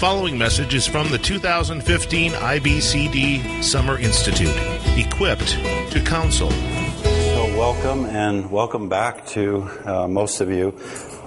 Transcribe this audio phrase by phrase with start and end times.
[0.00, 4.54] following message is from the 2015 IBCD Summer Institute,
[4.96, 5.50] Equipped
[5.92, 6.50] to Counsel.
[6.50, 10.70] So, welcome and welcome back to uh, most of you.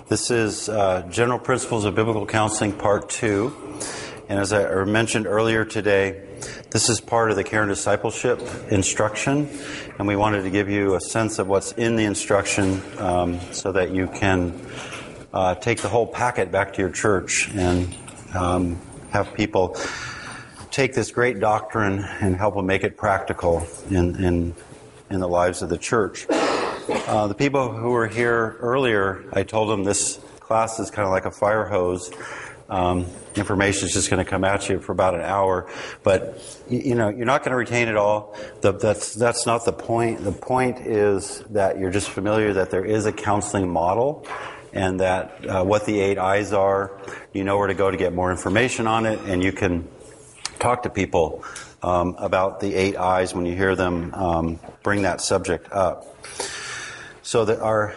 [0.08, 3.56] This is uh, General Principles of Biblical Counseling, Part 2.
[4.28, 6.24] And as I mentioned earlier today,
[6.72, 9.50] this is part of the care and discipleship instruction,
[10.00, 13.72] and we wanted to give you a sense of what's in the instruction um, so
[13.72, 14.60] that you can
[15.32, 17.96] uh, take the whole packet back to your church and
[18.34, 18.80] um,
[19.12, 19.78] have people
[20.72, 24.56] take this great doctrine and help them make it practical in, in,
[25.10, 26.26] in the lives of the church.
[26.30, 31.12] Uh, the people who were here earlier, I told them this class is kind of
[31.12, 32.12] like a fire hose.
[32.70, 33.06] Um,
[33.36, 35.70] information is just going to come at you for about an hour,
[36.02, 38.36] but you know you're not going to retain it all.
[38.62, 40.24] The, that's that's not the point.
[40.24, 44.26] The point is that you're just familiar that there is a counseling model,
[44.74, 47.00] and that uh, what the eight I's are.
[47.32, 49.88] You know where to go to get more information on it, and you can
[50.60, 51.44] talk to people
[51.82, 56.26] um, about the eight I's when you hear them um, bring that subject up.
[57.22, 57.96] So that our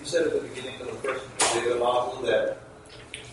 [0.00, 1.24] you said at the beginning of the first
[1.54, 2.58] data module that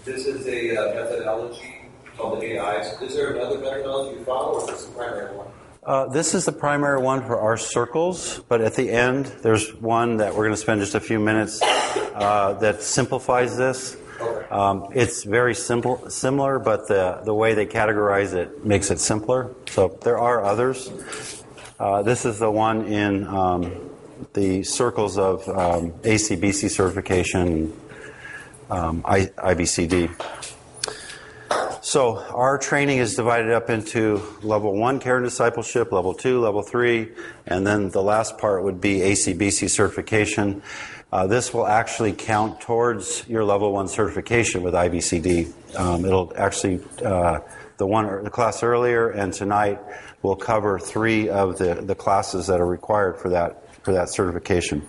[0.06, 3.02] this is a uh, methodology called the eight eyes.
[3.02, 5.48] Is there another methodology you follow, or is this the primary one?
[5.82, 10.18] Uh, this is the primary one for our circles, but at the end, there's one
[10.18, 13.96] that we're going to spend just a few minutes uh, that simplifies this.
[14.52, 19.56] Um, it's very simple, similar, but the, the way they categorize it makes it simpler.
[19.70, 21.44] So there are others.
[21.80, 23.90] Uh, this is the one in um,
[24.34, 27.74] the circles of um, ACBC certification,
[28.70, 30.39] um, I, IBCD.
[31.90, 36.62] So our training is divided up into level one care and discipleship, level two, level
[36.62, 37.14] three,
[37.48, 40.62] and then the last part would be ACBC certification.
[41.12, 45.52] Uh, this will actually count towards your level one certification with IBCD.
[45.76, 47.40] Um, it'll actually uh,
[47.78, 49.80] the one the class earlier and tonight
[50.22, 54.88] will cover three of the, the classes that are required for that for that certification.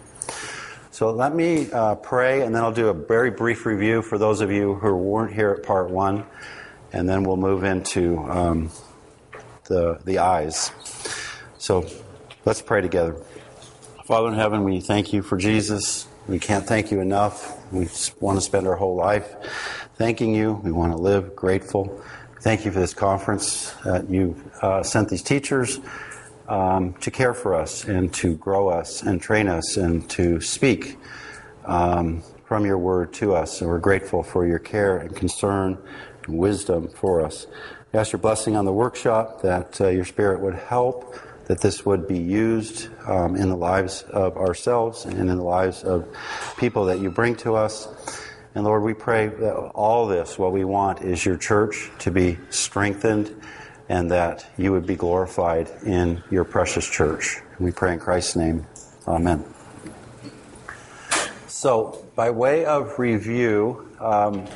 [0.91, 4.43] So let me uh, pray, and then I'll do a very brief review for those
[4.43, 6.27] of you who weren't here at part one,
[6.93, 8.71] and then we'll move into um,
[9.65, 10.73] the the I's.
[11.59, 11.87] So
[12.45, 13.17] let's pray together.
[14.05, 16.09] Father in heaven, we thank you for Jesus.
[16.27, 17.57] We can't thank you enough.
[17.73, 17.89] We
[18.21, 19.35] want to spend our whole life
[19.97, 20.61] thanking you.
[20.65, 22.03] We want to live grateful.
[22.41, 23.75] Thank you for this conference.
[23.85, 25.79] Uh, you've uh, sent these teachers
[26.49, 30.99] um, to care for us and to grow us and train us and to speak
[31.67, 33.61] um, from your word to us.
[33.61, 35.79] And we're grateful for your care and concern
[36.33, 37.47] wisdom for us.
[37.93, 41.15] We ask your blessing on the workshop that uh, your spirit would help
[41.51, 45.83] that this would be used um, in the lives of ourselves and in the lives
[45.83, 46.07] of
[46.59, 47.89] people that you bring to us.
[48.55, 52.39] And Lord, we pray that all this, what we want is your church to be
[52.51, 53.35] strengthened
[53.89, 57.39] and that you would be glorified in your precious church.
[57.57, 58.65] And we pray in Christ's name.
[59.09, 59.45] Amen.
[61.49, 64.47] So, by way of review, um,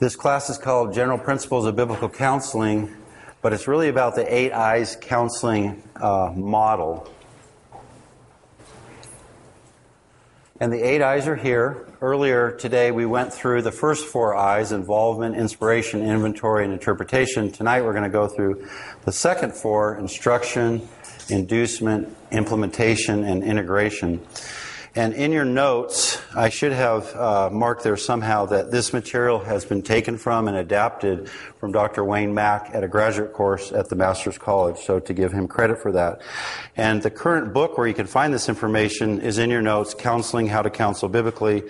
[0.00, 2.96] this class is called General Principles of Biblical Counseling
[3.42, 7.10] but it's really about the eight I's counseling uh, model.
[10.58, 11.86] And the eight I's are here.
[12.02, 17.50] Earlier today, we went through the first four I's involvement, inspiration, inventory, and interpretation.
[17.50, 18.68] Tonight, we're going to go through
[19.06, 20.86] the second four instruction,
[21.30, 24.20] inducement, implementation, and integration.
[24.96, 29.64] And in your notes, I should have uh, marked there somehow that this material has
[29.64, 32.04] been taken from and adapted from Dr.
[32.04, 35.78] Wayne Mack at a graduate course at the Master's College, so to give him credit
[35.78, 36.22] for that.
[36.76, 40.48] And the current book where you can find this information is in your notes, Counseling
[40.48, 41.62] How to Counsel Biblically.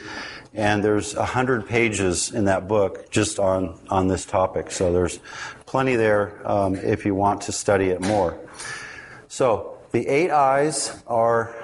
[0.55, 4.71] And there's a hundred pages in that book just on, on this topic.
[4.71, 5.21] So there's
[5.67, 8.39] plenty there um, if you want to study it more.
[9.29, 11.55] So the eight I's are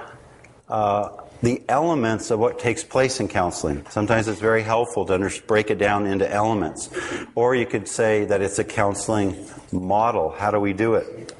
[0.69, 1.09] uh,
[1.41, 3.85] the elements of what takes place in counseling.
[3.89, 6.89] Sometimes it's very helpful to under, break it down into elements.
[7.35, 10.29] Or you could say that it's a counseling model.
[10.29, 11.35] How do we do it?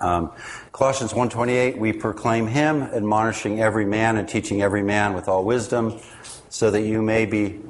[0.00, 0.32] Um,
[0.72, 6.00] Colossians 1.28, we proclaim him, admonishing every man and teaching every man with all wisdom,
[6.48, 7.60] so that you may be,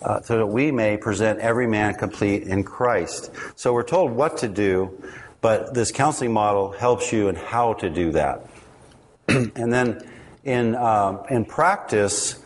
[0.00, 3.32] uh, so that we may present every man complete in Christ.
[3.56, 5.02] So we're told what to do,
[5.40, 8.46] but this counseling model helps you in how to do that.
[9.28, 10.06] and then
[10.44, 12.42] in, um, in practice,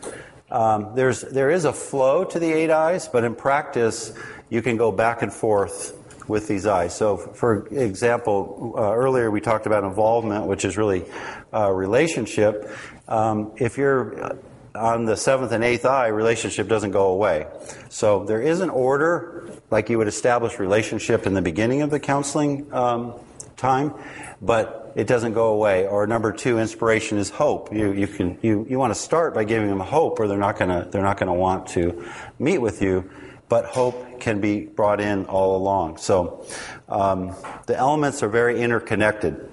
[0.49, 4.13] um, there's, there is a flow to the eight I's, but in practice,
[4.49, 5.93] you can go back and forth
[6.27, 6.95] with these I's.
[6.95, 11.05] So, for example, uh, earlier we talked about involvement, which is really
[11.51, 12.69] a relationship.
[13.07, 14.37] Um, if you're
[14.75, 17.47] on the seventh and eighth I, relationship doesn't go away.
[17.89, 21.99] So there is an order, like you would establish relationship in the beginning of the
[21.99, 23.15] counseling um,
[23.55, 23.93] time,
[24.41, 25.87] but it doesn't go away.
[25.87, 27.71] Or number two, inspiration is hope.
[27.71, 30.59] You, you can you, you want to start by giving them hope, or they're not
[30.59, 32.03] not gonna want to
[32.39, 33.09] meet with you.
[33.47, 35.97] But hope can be brought in all along.
[35.97, 36.45] So
[36.89, 37.33] um,
[37.67, 39.49] the elements are very interconnected.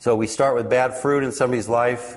[0.00, 2.16] So we start with bad fruit in somebody's life.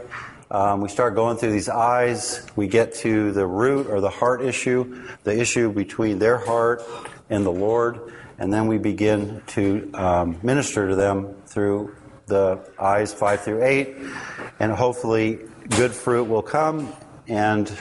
[0.49, 2.43] Um, we start going through these I's.
[2.55, 6.81] We get to the root or the heart issue, the issue between their heart
[7.29, 11.95] and the Lord, and then we begin to um, minister to them through
[12.27, 13.95] the I's five through eight,
[14.59, 15.39] and hopefully
[15.69, 16.93] good fruit will come
[17.27, 17.71] and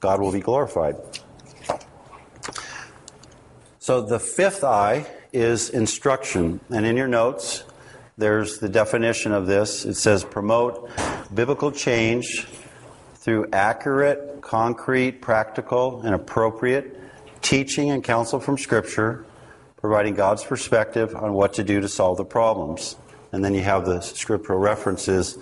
[0.00, 0.96] God will be glorified.
[3.78, 7.64] So the fifth I is instruction, and in your notes,
[8.18, 9.84] there's the definition of this.
[9.84, 10.90] It says promote
[11.32, 12.46] biblical change
[13.14, 16.96] through accurate, concrete, practical, and appropriate
[17.42, 19.24] teaching and counsel from Scripture,
[19.78, 22.96] providing God's perspective on what to do to solve the problems.
[23.32, 25.38] And then you have the scriptural references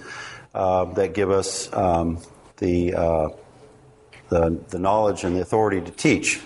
[0.55, 2.19] uh, that give us um,
[2.59, 3.29] the, uh,
[4.29, 6.41] the, the knowledge and the authority to teach.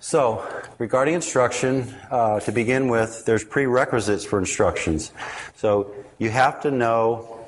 [0.00, 0.42] So,
[0.78, 5.12] regarding instruction, uh, to begin with, there's prerequisites for instructions.
[5.56, 7.38] So, you have to know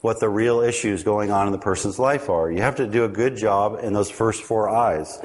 [0.00, 2.52] what the real issues going on in the person's life are.
[2.52, 5.18] You have to do a good job in those first four I's.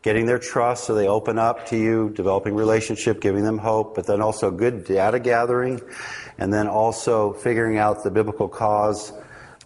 [0.00, 4.06] Getting their trust so they open up to you, developing relationship, giving them hope, but
[4.06, 5.80] then also good data gathering,
[6.38, 9.12] and then also figuring out the biblical cause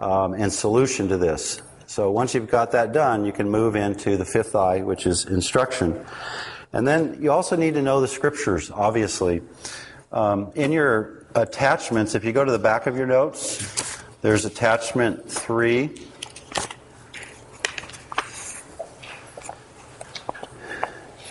[0.00, 1.62] um, and solution to this.
[1.87, 5.25] So once you've got that done, you can move into the fifth I, which is
[5.25, 6.05] instruction.
[6.73, 9.41] And then you also need to know the scriptures, obviously.
[10.12, 15.31] Um, in your attachments, if you go to the back of your notes, there's attachment
[15.31, 15.94] three.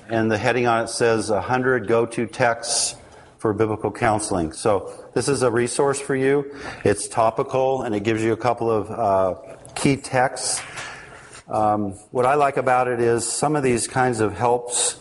[0.09, 2.95] And the heading on it says 100 go to texts
[3.37, 4.53] for biblical counseling.
[4.53, 6.55] So this is a resource for you.
[6.83, 10.61] It's topical and it gives you a couple of uh, key texts.
[11.47, 14.99] Um, what I like about it is some of these kinds of helps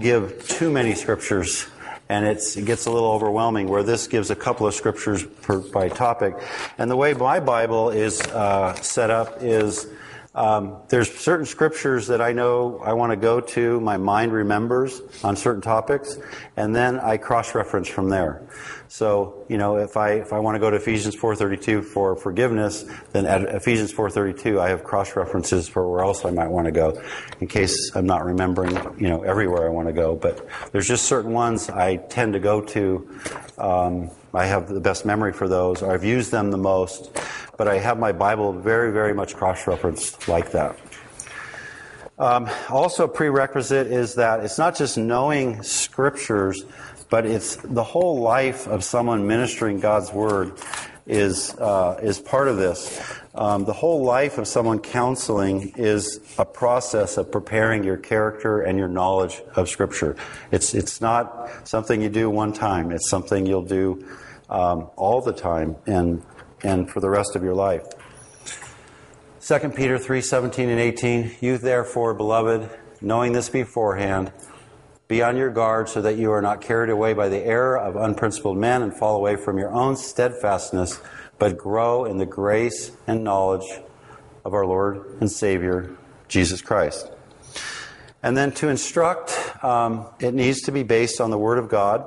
[0.00, 1.66] give too many scriptures
[2.08, 5.90] and it gets a little overwhelming where this gives a couple of scriptures per, by
[5.90, 6.36] topic
[6.78, 9.88] and the way my bible is uh, set up is
[10.32, 15.02] um, there's certain scriptures that i know i want to go to my mind remembers
[15.24, 16.18] on certain topics
[16.56, 18.48] and then i cross-reference from there
[18.90, 22.84] so, you know, if I if I want to go to Ephesians 4:32 for forgiveness,
[23.12, 26.72] then at Ephesians 4:32 I have cross references for where else I might want to
[26.72, 27.00] go,
[27.38, 30.16] in case I'm not remembering, you know, everywhere I want to go.
[30.16, 33.08] But there's just certain ones I tend to go to.
[33.58, 37.16] Um, I have the best memory for those, I've used them the most.
[37.56, 40.76] But I have my Bible very, very much cross referenced like that.
[42.20, 46.64] Um, also, a prerequisite is that it's not just knowing scriptures
[47.10, 50.52] but it's the whole life of someone ministering God's word
[51.06, 53.02] is uh, is part of this.
[53.34, 58.78] Um, the whole life of someone counseling is a process of preparing your character and
[58.78, 60.16] your knowledge of Scripture.
[60.52, 62.92] It's it's not something you do one time.
[62.92, 64.06] It's something you'll do
[64.48, 66.22] um, all the time and
[66.62, 67.84] and for the rest of your life.
[69.40, 71.32] 2 Peter 3 17 and 18.
[71.40, 72.70] You therefore, beloved,
[73.00, 74.32] knowing this beforehand,
[75.10, 77.96] be on your guard so that you are not carried away by the error of
[77.96, 81.00] unprincipled men and fall away from your own steadfastness,
[81.36, 83.68] but grow in the grace and knowledge
[84.44, 85.96] of our Lord and Savior,
[86.28, 87.10] Jesus Christ.
[88.22, 92.06] And then to instruct, um, it needs to be based on the Word of God.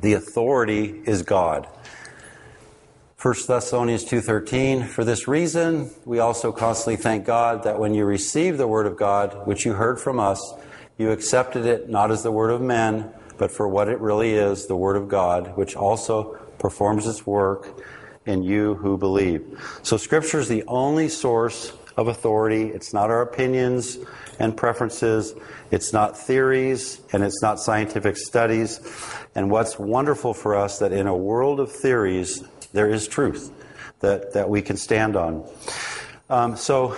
[0.00, 1.68] The authority is God.
[3.22, 8.58] 1 Thessalonians 2:13 For this reason we also constantly thank God that when you receive
[8.58, 10.54] the word of God which you heard from us
[10.98, 14.66] you accepted it not as the word of men, but for what it really is,
[14.66, 17.80] the word of God, which also performs its work
[18.26, 19.78] in you who believe.
[19.82, 22.68] So scripture is the only source of authority.
[22.68, 23.98] It's not our opinions
[24.38, 25.34] and preferences.
[25.70, 28.80] It's not theories and it's not scientific studies.
[29.34, 33.50] And what's wonderful for us that in a world of theories, there is truth
[34.00, 35.48] that, that we can stand on.
[36.30, 36.96] Um, so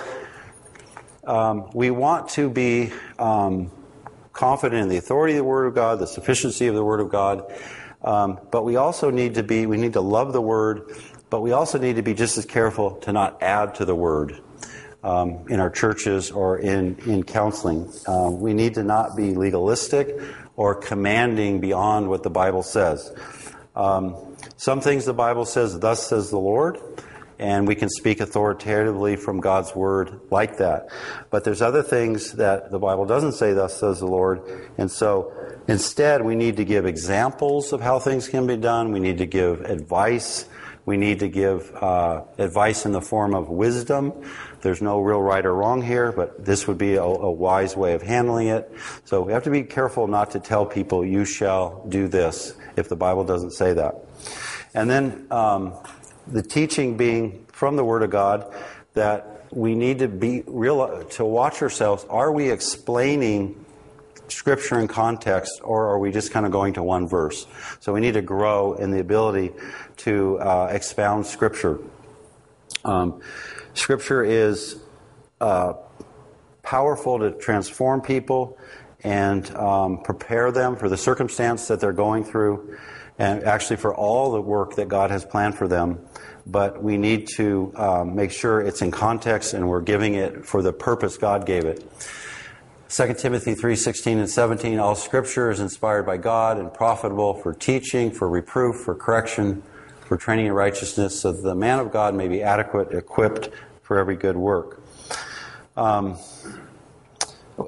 [1.25, 3.71] um, we want to be um,
[4.37, 7.09] confident in the authority of the Word of God, the sufficiency of the Word of
[7.09, 7.51] God.
[8.03, 10.93] Um, but we also need to be, we need to love the Word,
[11.31, 14.41] but we also need to be just as careful to not add to the Word.
[15.05, 17.93] Um, in our churches or in, in counseling.
[18.09, 20.19] Um, we need to not be legalistic
[20.57, 23.15] or commanding beyond what the Bible says.
[23.77, 24.17] Um,
[24.57, 26.81] some things the Bible says, thus says the Lord,
[27.39, 30.89] and we can speak authoritatively from God's word like that.
[31.31, 34.43] But there's other things that the Bible doesn't say, thus says the Lord.
[34.79, 35.33] And so
[35.69, 38.93] instead, we need to give examples of how things can be done.
[38.93, 40.47] We need to give advice.
[40.87, 44.13] We need to give uh, advice in the form of wisdom.
[44.63, 47.95] There's no real right or wrong here, but this would be a, a wise way
[47.95, 48.73] of handling it.
[49.05, 52.89] So we have to be careful not to tell people, you shall do this, if
[52.89, 53.97] the Bible doesn't say that.
[54.75, 55.75] And then um,
[56.27, 58.53] the teaching being from the Word of God
[58.95, 62.05] that we need to be real to watch ourselves.
[62.11, 63.65] Are we explaining
[64.29, 67.47] Scripture in context, or are we just kind of going to one verse?
[67.79, 69.53] So we need to grow in the ability
[69.99, 71.79] to uh, expound Scripture.
[72.85, 73.21] Um,
[73.75, 74.81] scripture is
[75.41, 75.75] uh,
[76.63, 78.59] powerful to transform people
[79.03, 82.79] and um, prepare them for the circumstance that they're going through,
[83.19, 86.06] and actually for all the work that God has planned for them
[86.47, 90.63] but we need to um, make sure it's in context and we're giving it for
[90.63, 91.85] the purpose God gave it.
[92.89, 98.13] 2 Timothy 3:16 and 17 all scripture is inspired by God and profitable for teaching,
[98.13, 99.65] for reproof, for correction,
[100.01, 103.51] for training in righteousness so that the man of God may be adequate equipped
[103.83, 104.81] for every good work.
[105.77, 106.17] Um,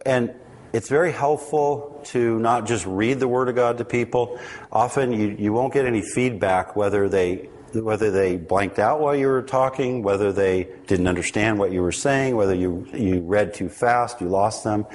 [0.06, 0.34] and
[0.72, 4.38] it's very helpful to not just read the Word of God to people.
[4.70, 9.26] Often you, you won't get any feedback whether they whether they blanked out while you
[9.26, 13.68] were talking, whether they didn't understand what you were saying, whether you you read too
[13.68, 14.86] fast, you lost them.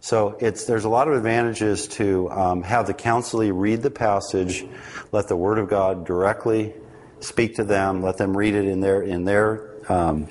[0.00, 4.64] So it's there's a lot of advantages to um, have the counselee read the passage,
[5.12, 6.74] let the Word of God directly
[7.20, 10.28] speak to them, let them read it in their in their um,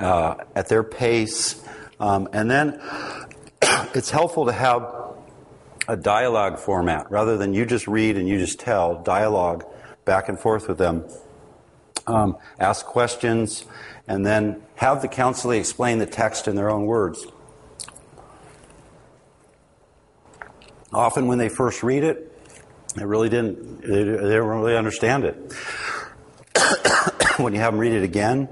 [0.00, 1.62] uh, at their pace,
[2.00, 2.80] um, and then
[3.94, 5.02] it's helpful to have
[5.88, 9.64] a dialogue format rather than you just read and you just tell dialogue
[10.04, 11.04] back and forth with them.
[12.06, 13.64] Um, ask questions,
[14.08, 17.26] and then have the counselee explain the text in their own words.
[20.92, 22.28] Often, when they first read it,
[22.96, 25.52] they really didn't, they, they didn't really understand it.
[27.38, 28.48] when you have them read it again,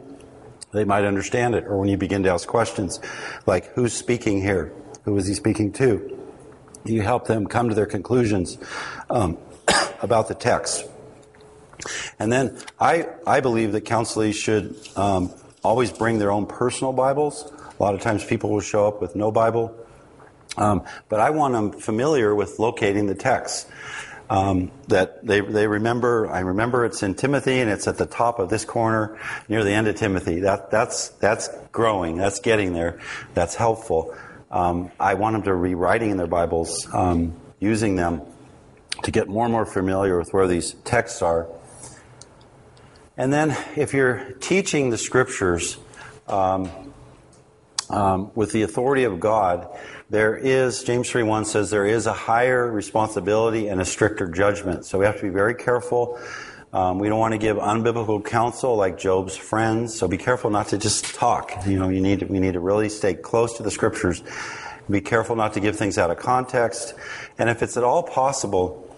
[0.72, 1.64] they might understand it.
[1.64, 3.00] Or when you begin to ask questions
[3.46, 4.72] like, who's speaking here?
[5.04, 6.18] Who is he speaking to?
[6.84, 8.56] You help them come to their conclusions
[9.10, 9.36] um,
[10.02, 10.89] about the text.
[12.18, 15.32] And then I, I believe that counselees should um,
[15.62, 17.50] always bring their own personal Bibles.
[17.78, 19.74] A lot of times people will show up with no Bible.
[20.56, 23.68] Um, but I want them familiar with locating the text.
[24.28, 28.38] Um, that they, they remember, I remember it's in Timothy and it's at the top
[28.38, 29.18] of this corner
[29.48, 30.40] near the end of Timothy.
[30.40, 33.00] That, that's, that's growing, that's getting there,
[33.34, 34.14] that's helpful.
[34.52, 38.22] Um, I want them to be writing in their Bibles, um, using them
[39.02, 41.48] to get more and more familiar with where these texts are.
[43.20, 45.76] And then, if you're teaching the scriptures
[46.26, 46.70] um,
[47.90, 49.68] um, with the authority of God,
[50.08, 54.86] there is, James 3 1 says, there is a higher responsibility and a stricter judgment.
[54.86, 56.18] So we have to be very careful.
[56.72, 59.94] Um, we don't want to give unbiblical counsel like Job's friends.
[59.94, 61.66] So be careful not to just talk.
[61.66, 64.22] You know, you need to, we need to really stay close to the scriptures.
[64.88, 66.94] Be careful not to give things out of context.
[67.38, 68.90] And if it's at all possible,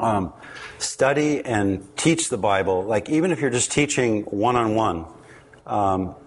[0.00, 0.32] um,
[0.78, 5.06] study and teach the Bible, like even if you're just teaching one on one,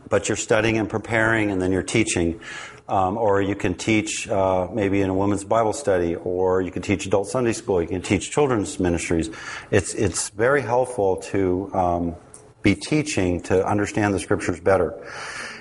[0.10, 2.40] but you're studying and preparing and then you're teaching.
[2.88, 6.82] Um, or you can teach uh, maybe in a women's Bible study, or you can
[6.82, 9.30] teach adult Sunday school, you can teach children's ministries.
[9.70, 12.16] It's, it's very helpful to um,
[12.64, 15.00] be teaching to understand the scriptures better.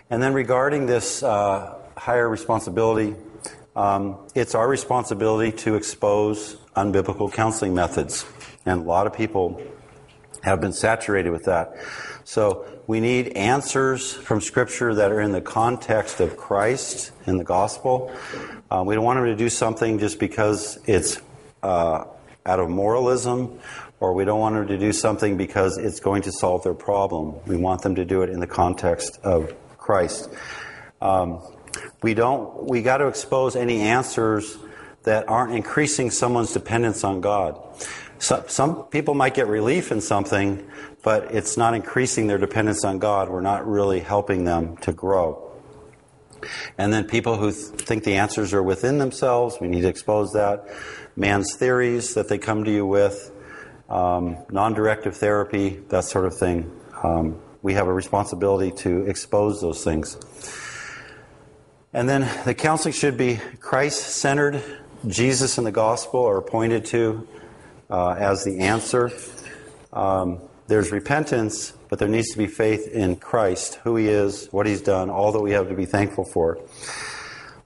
[0.09, 3.15] And then regarding this uh, higher responsibility,
[3.77, 8.25] um, it's our responsibility to expose unbiblical counseling methods.
[8.67, 9.63] And a lot of people
[10.43, 11.75] have been saturated with that.
[12.25, 17.45] So we need answers from Scripture that are in the context of Christ and the
[17.45, 18.15] gospel.
[18.71, 21.21] Uh, we don't want them to do something just because it's
[21.63, 22.05] uh,
[22.47, 23.59] out of moralism,
[24.01, 27.35] or we don't want them to do something because it's going to solve their problem.
[27.47, 30.31] We want them to do it in the context of Christ.
[31.01, 31.41] Um,
[32.03, 32.65] we don't.
[32.69, 34.57] We got to expose any answers
[35.05, 37.61] that aren't increasing someone's dependence on God.
[38.19, 40.69] So, some people might get relief in something,
[41.05, 43.29] but it's not increasing their dependence on God.
[43.29, 45.45] We're not really helping them to grow.
[46.77, 50.33] And then people who th- think the answers are within themselves, we need to expose
[50.33, 50.67] that.
[51.17, 53.33] Man's theories that they come to you with,
[53.89, 56.71] um, non directive therapy, that sort of thing.
[57.03, 60.17] Um, we have a responsibility to expose those things.
[61.93, 64.63] And then the counseling should be Christ centered.
[65.07, 67.27] Jesus and the gospel are pointed to
[67.91, 69.11] uh, as the answer.
[69.93, 74.67] Um, there's repentance, but there needs to be faith in Christ, who He is, what
[74.67, 76.59] He's done, all that we have to be thankful for.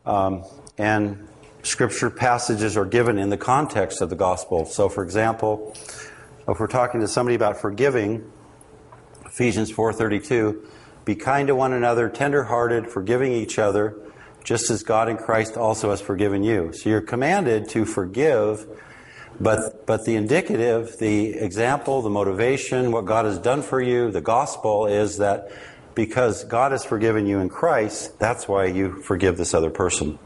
[0.07, 0.45] Um,
[0.79, 1.29] and
[1.63, 4.65] scripture passages are given in the context of the gospel.
[4.65, 5.77] So, for example,
[6.49, 8.31] if we're talking to somebody about forgiving,
[9.27, 10.65] Ephesians 4:32,
[11.05, 13.97] be kind to one another, tender-hearted, forgiving each other,
[14.45, 16.73] just as God in Christ also has forgiven you.
[16.73, 18.67] So you're commanded to forgive
[19.43, 24.21] but, but the indicative, the example, the motivation, what God has done for you, the
[24.21, 25.51] gospel is that
[25.95, 30.19] because God has forgiven you in Christ, that's why you forgive this other person.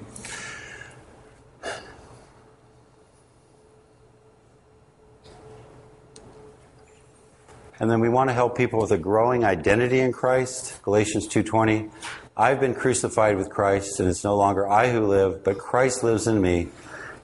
[7.78, 10.80] And then we want to help people with a growing identity in Christ.
[10.82, 11.90] Galatians 2:20.
[12.36, 16.26] I've been crucified with Christ, and it's no longer I who live, but Christ lives
[16.26, 16.68] in me.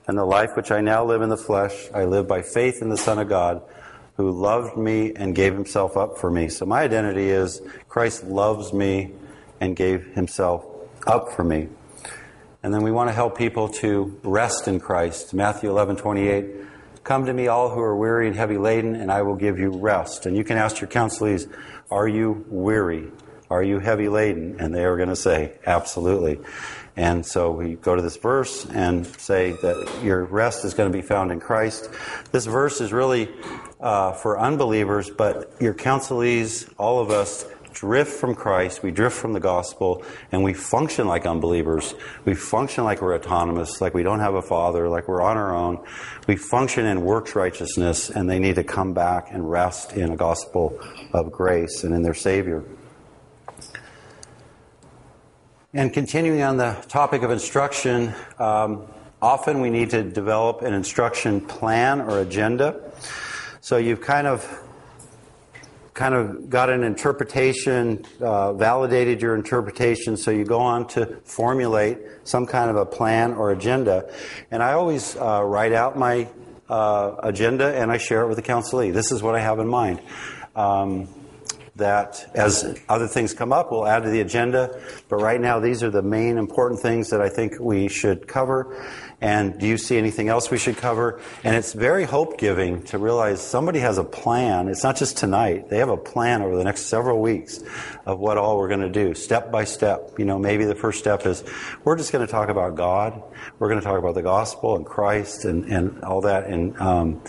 [0.06, 2.88] And the life which I now live in the flesh, I live by faith in
[2.88, 3.62] the Son of God,
[4.16, 6.48] who loved me and gave himself up for me.
[6.48, 9.12] So my identity is Christ loves me
[9.60, 10.66] and gave himself
[11.06, 11.68] up for me.
[12.62, 15.34] And then we want to help people to rest in Christ.
[15.34, 16.46] Matthew 11, 28.
[17.02, 19.70] Come to me, all who are weary and heavy laden, and I will give you
[19.70, 20.26] rest.
[20.26, 21.50] And you can ask your counselees,
[21.90, 23.10] Are you weary?
[23.50, 24.60] Are you heavy laden?
[24.60, 26.38] And they are going to say, Absolutely.
[26.96, 30.96] And so we go to this verse and say that your rest is going to
[30.96, 31.88] be found in Christ.
[32.32, 33.30] This verse is really
[33.80, 39.32] uh, for unbelievers, but your counselees, all of us, drift from Christ, we drift from
[39.32, 41.94] the gospel, and we function like unbelievers.
[42.24, 45.54] We function like we're autonomous, like we don't have a father, like we're on our
[45.54, 45.84] own.
[46.26, 50.16] We function in works righteousness, and they need to come back and rest in a
[50.16, 50.78] gospel
[51.12, 52.64] of grace and in their Savior.
[55.74, 58.86] And continuing on the topic of instruction, um,
[59.22, 62.92] often we need to develop an instruction plan or agenda.
[63.62, 64.46] So you've kind of
[65.94, 71.96] kind of got an interpretation, uh, validated your interpretation, so you go on to formulate
[72.24, 74.12] some kind of a plan or agenda.
[74.50, 76.28] And I always uh, write out my
[76.68, 78.92] uh, agenda and I share it with the counselee.
[78.92, 80.02] This is what I have in mind.
[80.54, 81.08] Um,
[81.82, 84.80] that as other things come up, we'll add to the agenda.
[85.08, 88.80] But right now, these are the main important things that I think we should cover.
[89.20, 91.20] And do you see anything else we should cover?
[91.44, 94.68] And it's very hope giving to realize somebody has a plan.
[94.68, 95.68] It's not just tonight.
[95.68, 97.60] They have a plan over the next several weeks
[98.06, 100.18] of what all we're going to do, step by step.
[100.18, 101.44] You know, maybe the first step is
[101.84, 103.22] we're just going to talk about God.
[103.58, 107.22] We're going to talk about the gospel and Christ and, and all that and um,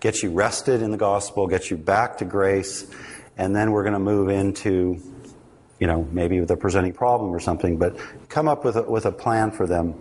[0.00, 2.86] get you rested in the gospel, get you back to grace
[3.36, 5.00] and then we're going to move into,
[5.80, 7.96] you know, maybe a presenting problem or something, but
[8.28, 9.94] come up with a, with a plan for them.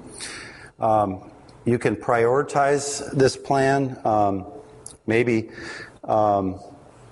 [0.80, 1.32] Um,
[1.66, 4.00] you can prioritize this plan.
[4.04, 4.46] Um,
[5.08, 5.50] maybe,
[6.04, 6.60] um,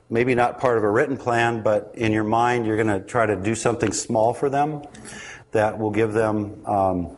[0.09, 3.25] maybe not part of a written plan, but in your mind, you're going to try
[3.25, 4.83] to do something small for them
[5.51, 7.17] that will give them um,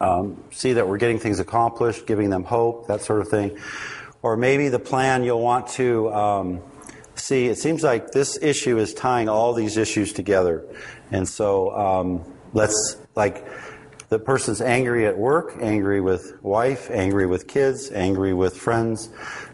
[0.00, 3.58] um, see that we're getting things accomplished, giving them hope, that sort of thing.
[4.22, 6.62] Or maybe the plan you'll want to um,
[7.18, 10.64] see, it seems like this issue is tying all these issues together.
[11.10, 13.46] And so um, let's, like,
[14.08, 19.10] the person's angry at work, angry with wife, angry with kids, angry with friends.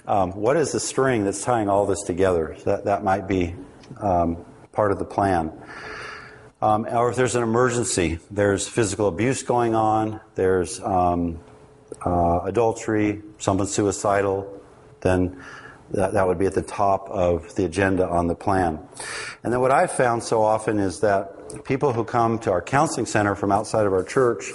[0.07, 2.57] Um, what is the string that's tying all this together?
[2.65, 3.57] That, that might be
[4.01, 5.53] um, part of the plan.
[6.63, 11.41] Um, or if there's an emergency, there's physical abuse going on, there's um,
[12.07, 14.63] uh, adultery, someone's suicidal,
[15.01, 15.43] then
[15.91, 18.79] that, that would be at the top of the agenda on the plan.
[19.43, 23.07] And then what I've found so often is that people who come to our counseling
[23.07, 24.51] center from outside of our church,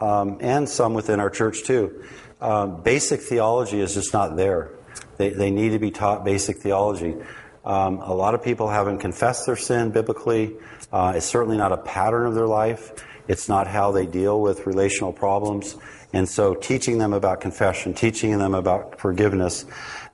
[0.00, 2.04] um, and some within our church too,
[2.40, 4.70] um, basic theology is just not there.
[5.16, 7.16] They, they need to be taught basic theology.
[7.64, 10.54] Um, a lot of people haven't confessed their sin biblically.
[10.92, 12.92] Uh, it's certainly not a pattern of their life.
[13.28, 15.76] It's not how they deal with relational problems.
[16.12, 19.64] And so teaching them about confession, teaching them about forgiveness,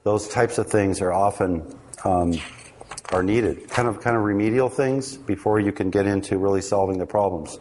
[0.05, 1.63] those types of things are often
[2.05, 2.35] um,
[3.13, 3.69] are needed.
[3.69, 7.59] Kind of kind of remedial things before you can get into really solving the problems.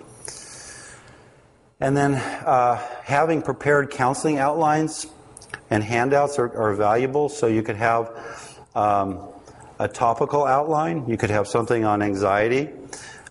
[1.80, 5.08] And then uh, having prepared counseling outlines
[5.70, 7.28] and handouts are, are valuable.
[7.30, 9.28] So you could have um,
[9.80, 11.10] a topical outline.
[11.10, 12.70] You could have something on anxiety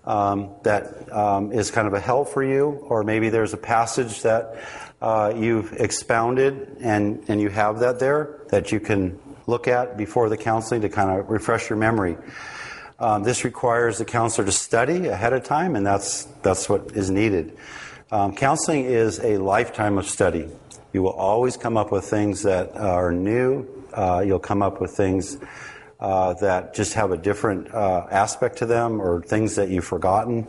[0.04, 4.22] um, that um, is kind of a help for you, or maybe there's a passage
[4.22, 4.56] that
[5.00, 10.28] uh, you've expounded and, and you have that there that you can look at before
[10.28, 12.16] the counseling to kind of refresh your memory.
[12.98, 17.10] Um, this requires the counselor to study ahead of time, and that's, that's what is
[17.10, 17.56] needed.
[18.12, 20.48] Um, counseling is a lifetime of study.
[20.92, 23.66] You will always come up with things that are new.
[23.94, 25.38] Uh, you'll come up with things
[25.98, 30.48] uh, that just have a different uh, aspect to them or things that you've forgotten.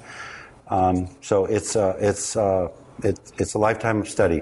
[0.68, 2.70] Um, so it's uh, it's uh,
[3.04, 4.42] it, it's a lifetime of study.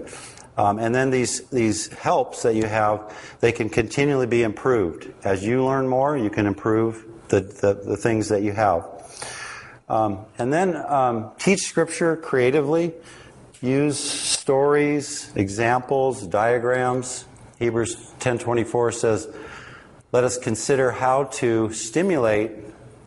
[0.58, 5.12] Um, and then these these helps that you have, they can continually be improved.
[5.24, 8.86] As you learn more, you can improve the, the, the things that you have.
[9.88, 12.94] Um, and then um, teach Scripture creatively.
[13.62, 17.26] Use stories, examples, diagrams.
[17.58, 19.28] Hebrews 10:24 says,
[20.12, 22.52] "Let us consider how to stimulate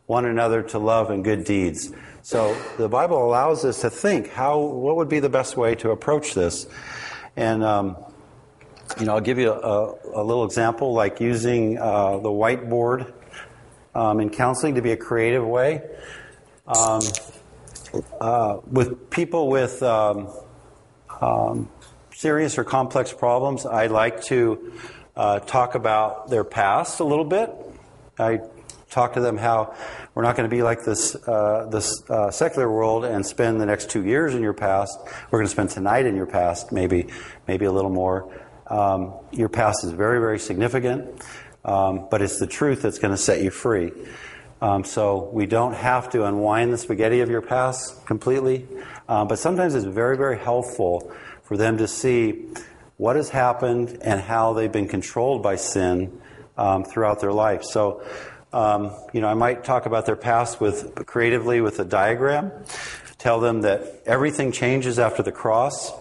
[0.06, 1.92] one another to love and good deeds."
[2.24, 5.90] So the Bible allows us to think how what would be the best way to
[5.90, 6.68] approach this.
[7.34, 7.96] And um,
[9.00, 13.12] you know, I'll give you a, a little example, like using uh, the whiteboard
[13.94, 15.82] um, in counseling to be a creative way.
[16.66, 17.02] Um,
[18.20, 20.28] uh, with people with um,
[21.20, 21.68] um,
[22.14, 24.72] serious or complex problems, I like to
[25.16, 27.50] uh, talk about their past a little bit.
[28.16, 28.42] I
[28.90, 29.74] talk to them how
[30.14, 33.66] we're not going to be like this uh, this uh, secular world and spend the
[33.66, 34.98] next two years in your past.
[35.30, 37.06] We're going to spend tonight in your past, maybe
[37.48, 38.30] maybe a little more.
[38.66, 41.22] Um, your past is very very significant,
[41.64, 43.92] um, but it's the truth that's going to set you free.
[44.60, 48.68] Um, so we don't have to unwind the spaghetti of your past completely,
[49.08, 51.10] um, but sometimes it's very very helpful
[51.42, 52.48] for them to see
[52.98, 56.20] what has happened and how they've been controlled by sin
[56.56, 57.64] um, throughout their life.
[57.64, 58.04] So
[58.52, 62.52] um, you know, I might talk about their past with creatively with a diagram.
[63.18, 65.92] Tell them that everything changes after the cross.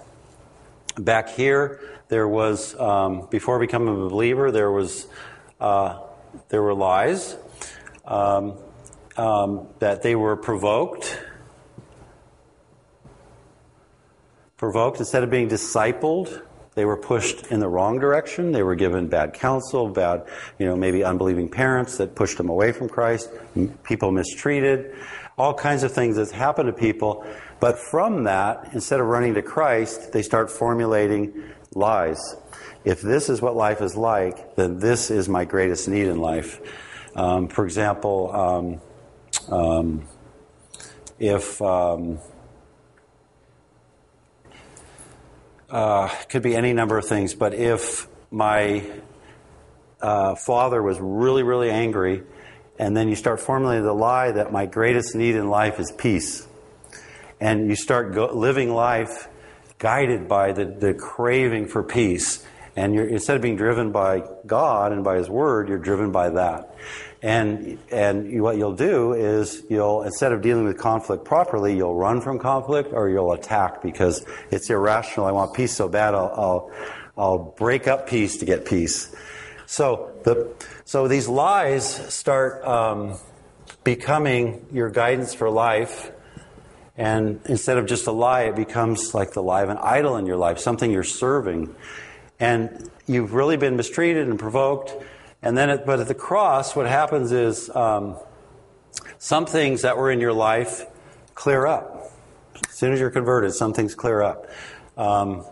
[0.98, 5.08] Back here, there was um, before becoming a believer, there was
[5.60, 6.00] uh,
[6.50, 7.38] there were lies
[8.06, 8.56] um,
[9.16, 11.20] um that they were provoked.
[14.58, 16.42] Provoked instead of being discipled,
[16.74, 18.52] they were pushed in the wrong direction.
[18.54, 20.26] They were given bad counsel, bad,
[20.58, 23.30] you know, maybe unbelieving parents that pushed them away from Christ,
[23.84, 24.96] people mistreated,
[25.38, 27.26] all kinds of things that happen to people.
[27.60, 31.44] But from that, instead of running to Christ, they start formulating
[31.76, 32.36] lies.
[32.86, 36.62] If this is what life is like, then this is my greatest need in life.
[37.16, 38.82] Um, for example,
[39.50, 40.08] um, um,
[41.20, 42.20] if um,
[45.72, 48.86] uh, could be any number of things, but if my
[50.02, 52.24] uh, father was really, really angry,
[52.78, 56.46] and then you start formulating the lie that my greatest need in life is peace,
[57.40, 59.30] and you start go- living life
[59.80, 65.04] guided by the, the craving for peace, and instead of being driven by God and
[65.04, 66.76] by His Word, you're driven by that.
[67.24, 72.20] And, and what you'll do is you'll, instead of dealing with conflict properly, you'll run
[72.20, 75.28] from conflict or you'll attack because it's irrational.
[75.28, 76.72] I want peace so bad, I'll, I'll,
[77.18, 79.16] I'll break up peace to get peace.
[79.68, 80.52] So, the,
[80.84, 83.18] so these lies start um,
[83.84, 86.12] becoming your guidance for life.
[86.98, 90.26] And instead of just a lie, it becomes like the lie of an idol in
[90.26, 91.76] your life, something you're serving.
[92.40, 94.94] And you've really been mistreated and provoked
[95.42, 98.16] and then, but at the cross, what happens is um,
[99.18, 100.86] some things that were in your life
[101.34, 102.12] clear up.
[102.70, 104.48] As soon as you're converted, some things clear up.
[104.98, 105.46] Um,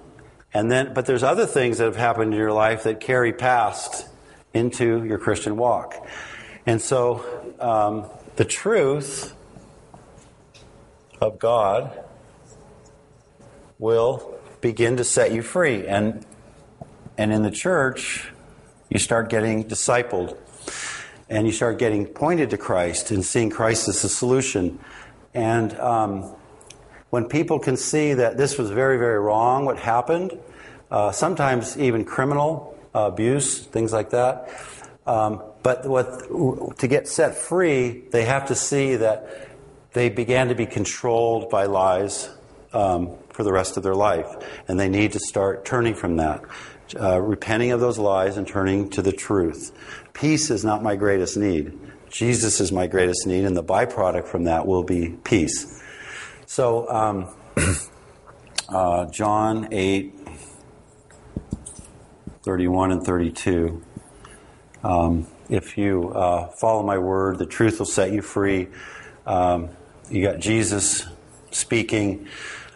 [0.54, 4.08] and then, but there's other things that have happened in your life that carry past
[4.54, 6.08] into your Christian walk.
[6.65, 7.25] And so,
[7.60, 9.34] um, the truth
[11.19, 12.04] of God
[13.78, 15.88] will begin to set you free.
[15.88, 16.25] And,
[17.17, 18.32] and in the church,
[18.89, 20.38] you start getting discipled
[21.30, 24.80] and you start getting pointed to Christ and seeing Christ as the solution.
[25.34, 26.36] And um,
[27.12, 30.38] when people can see that this was very, very wrong, what happened,
[30.89, 34.49] uh, sometimes even criminal uh, abuse, things like that.
[35.06, 39.49] Um, but what, to get set free, they have to see that
[39.93, 42.30] they began to be controlled by lies
[42.73, 44.28] um, for the rest of their life,
[44.67, 46.43] and they need to start turning from that
[46.95, 49.71] uh, repenting of those lies and turning to the truth.
[50.13, 51.78] Peace is not my greatest need.
[52.10, 55.82] Jesus is my greatest need, and the byproduct from that will be peace.
[56.45, 57.36] So, um,
[58.69, 60.15] uh, John 8,
[62.43, 63.84] 31 and 32.
[64.84, 68.67] Um, if you uh, follow my word, the truth will set you free.
[69.25, 69.69] Um,
[70.10, 71.06] you got Jesus
[71.52, 72.28] speaking.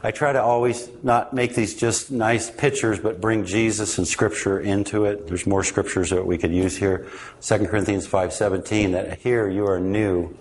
[0.06, 4.60] I try to always not make these just nice pictures, but bring Jesus and Scripture
[4.60, 5.28] into it.
[5.28, 7.08] There's more scriptures that we could use here.
[7.39, 10.38] 2 Corinthians 5.17, that here you are new.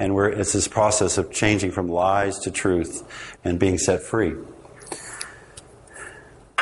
[0.00, 3.04] And it's this process of changing from lies to truth
[3.44, 4.34] and being set free.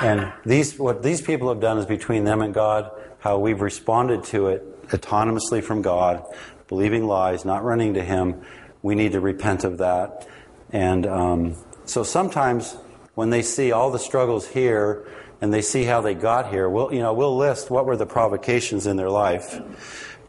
[0.02, 4.22] And these, what these people have done is between them and God, how we've responded
[4.24, 6.22] to it autonomously from God,
[6.68, 8.44] believing lies, not running to Him.
[8.83, 10.28] We need to repent of that.
[10.70, 12.77] And um, so sometimes
[13.14, 15.07] when they see all the struggles here
[15.40, 18.07] and they see how they got here, we'll, you know, we'll list what were the
[18.07, 19.61] provocations in their life.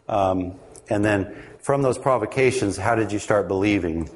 [0.08, 0.54] Um,
[0.88, 4.08] and then from those provocations, how did you start believing?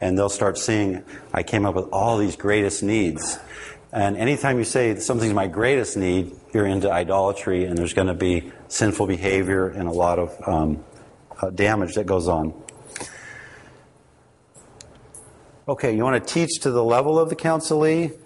[0.00, 3.38] And they'll start seeing, I came up with all these greatest needs.
[3.92, 8.14] And anytime you say something's my greatest need, you're into idolatry, and there's going to
[8.14, 10.84] be sinful behavior and a lot of um,
[11.40, 12.54] uh, damage that goes on.
[15.70, 18.18] Okay, you want to teach to the level of the counselee.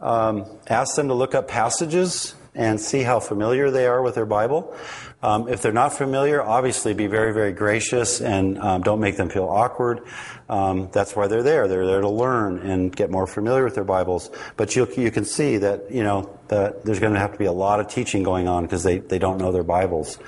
[0.00, 4.26] Um, ask them to look up passages and see how familiar they are with their
[4.26, 4.74] Bible.
[5.22, 9.28] Um, if they're not familiar, obviously be very, very gracious and um, don't make them
[9.28, 10.00] feel awkward.
[10.48, 11.68] Um, that's why they're there.
[11.68, 14.28] They're there to learn and get more familiar with their Bibles.
[14.56, 17.44] But you, you can see that, you know, that there's going to have to be
[17.44, 20.18] a lot of teaching going on because they, they don't know their Bibles.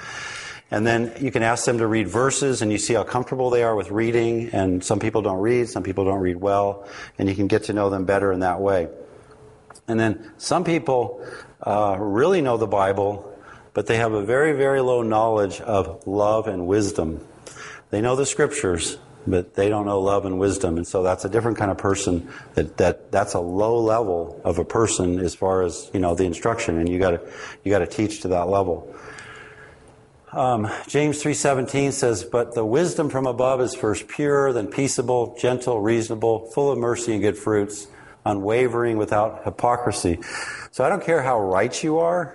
[0.73, 3.63] And then you can ask them to read verses, and you see how comfortable they
[3.63, 4.49] are with reading.
[4.55, 7.75] And some people don't read, some people don't read well, and you can get to
[7.75, 8.89] know them better in that way.
[9.87, 11.23] And then some people
[11.61, 13.39] uh, really know the Bible,
[13.75, 17.21] but they have a very, very low knowledge of love and wisdom.
[17.91, 20.79] They know the scriptures, but they don't know love and wisdom.
[20.79, 24.59] And so that's a different kind of person that, that that's a low level of
[24.59, 26.79] a person as far as, you know, the instruction.
[26.79, 27.21] And you gotta,
[27.63, 28.97] you gotta teach to that level.
[30.33, 35.81] Um, James 3:17 says, "But the wisdom from above is first pure, then peaceable, gentle,
[35.81, 37.89] reasonable, full of mercy and good fruits,
[38.25, 40.21] unwavering, without hypocrisy."
[40.71, 42.35] So I don't care how right you are,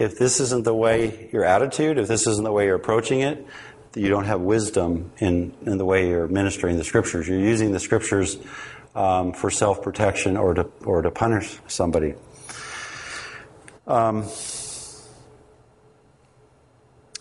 [0.00, 3.46] if this isn't the way your attitude, if this isn't the way you're approaching it,
[3.94, 7.28] you don't have wisdom in, in the way you're ministering the scriptures.
[7.28, 8.38] You're using the scriptures
[8.96, 12.14] um, for self protection or to or to punish somebody.
[13.86, 14.24] Um,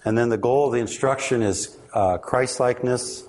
[0.06, 3.24] and then the goal of the instruction is uh, Christ-likeness.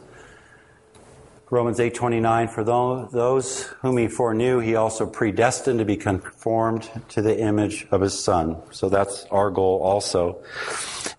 [1.48, 7.38] Romans 8:29 for those whom he foreknew he also predestined to be conformed to the
[7.38, 8.60] image of his son.
[8.72, 10.38] So that's our goal also.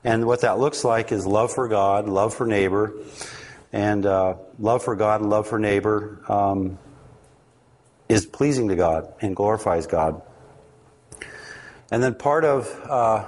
[0.03, 2.93] And what that looks like is love for God, love for neighbor,
[3.71, 6.77] and uh, love for God and love for neighbor um,
[8.09, 10.21] is pleasing to God and glorifies God.
[11.89, 13.25] And then part of uh,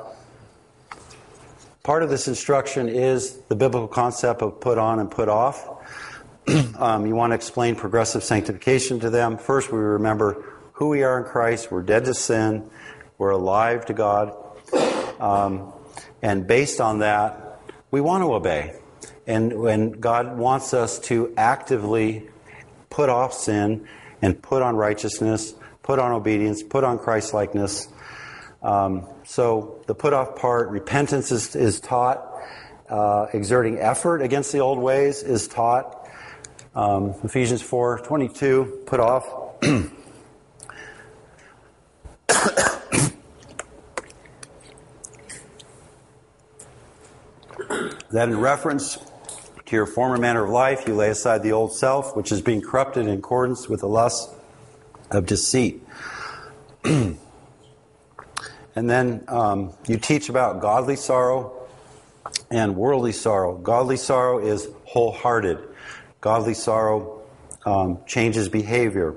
[1.89, 5.67] Part of this instruction is the biblical concept of put on and put off.
[6.77, 9.39] um, you want to explain progressive sanctification to them.
[9.39, 11.71] First, we remember who we are in Christ.
[11.71, 12.69] We're dead to sin.
[13.17, 14.35] We're alive to God.
[15.19, 15.73] Um,
[16.21, 18.75] and based on that, we want to obey.
[19.25, 22.29] And when God wants us to actively
[22.91, 23.87] put off sin
[24.21, 27.87] and put on righteousness, put on obedience, put on Christ likeness,
[28.61, 32.25] um, so the put off part, repentance is, is taught.
[32.89, 36.09] Uh, exerting effort against the old ways is taught.
[36.75, 39.27] Um, Ephesians 4 22, put off.
[48.11, 48.97] that in reference
[49.67, 52.61] to your former manner of life, you lay aside the old self, which is being
[52.61, 54.31] corrupted in accordance with the lust
[55.11, 55.83] of deceit.
[58.79, 61.67] And then um, you teach about godly sorrow
[62.49, 63.57] and worldly sorrow.
[63.57, 65.59] Godly sorrow is wholehearted.
[66.21, 67.21] Godly sorrow
[67.65, 69.15] um, changes behavior.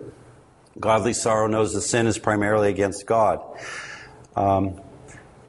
[0.80, 3.40] Godly sorrow knows the sin is primarily against God.
[4.34, 4.80] Um,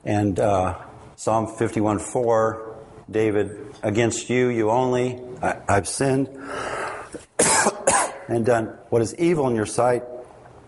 [0.06, 0.78] and uh,
[1.16, 2.76] Psalm 51 4,
[3.10, 6.30] David, against you, you only, I, I've sinned
[8.28, 10.04] and done what is evil in your sight,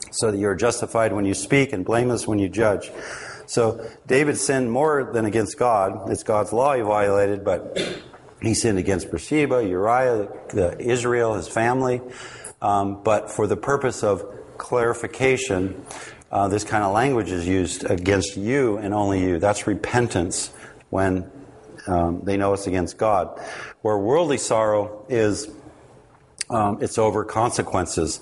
[0.10, 2.89] so that you are justified when you speak and blameless when you judge.
[3.47, 6.10] So David sinned more than against God.
[6.10, 7.77] It's God's law he violated, but
[8.41, 10.29] he sinned against Bathsheba, Uriah,
[10.79, 12.01] Israel, his family.
[12.62, 14.23] Um, but for the purpose of
[14.58, 15.86] clarification,
[16.31, 19.39] uh, this kind of language is used against you and only you.
[19.39, 20.51] That's repentance
[20.89, 21.29] when
[21.88, 23.39] um, they know it's against God.
[23.81, 25.49] Where worldly sorrow is,
[26.49, 28.19] um, it's over consequences.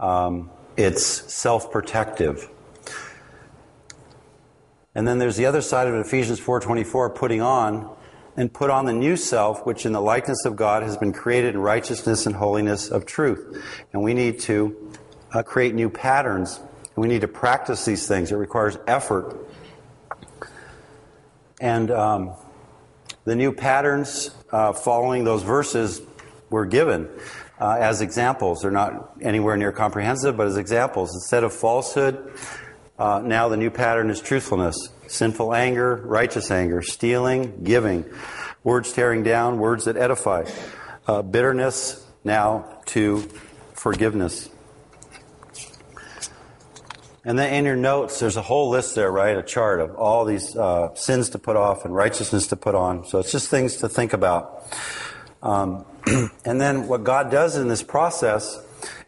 [0.00, 2.50] Um, it's self-protective.
[4.96, 7.94] And then there's the other side of Ephesians 4:24, putting on
[8.34, 11.54] and put on the new self, which in the likeness of God has been created
[11.54, 13.62] in righteousness and holiness of truth.
[13.92, 14.74] And we need to
[15.34, 16.58] uh, create new patterns.
[16.58, 18.32] And we need to practice these things.
[18.32, 19.46] It requires effort.
[21.60, 22.32] And um,
[23.24, 26.00] the new patterns uh, following those verses
[26.48, 27.10] were given
[27.60, 28.62] uh, as examples.
[28.62, 31.12] They're not anywhere near comprehensive, but as examples.
[31.14, 32.32] Instead of falsehood,
[32.98, 38.04] uh, now the new pattern is truthfulness, sinful anger, righteous anger, stealing, giving,
[38.64, 40.44] words tearing down, words that edify.
[41.06, 43.20] Uh, bitterness now to
[43.74, 44.48] forgiveness.
[47.24, 49.36] And then in your notes, there's a whole list there, right?
[49.36, 53.04] A chart of all these uh, sins to put off and righteousness to put on.
[53.04, 54.64] So it's just things to think about.
[55.42, 55.84] Um,
[56.44, 58.58] and then what God does in this process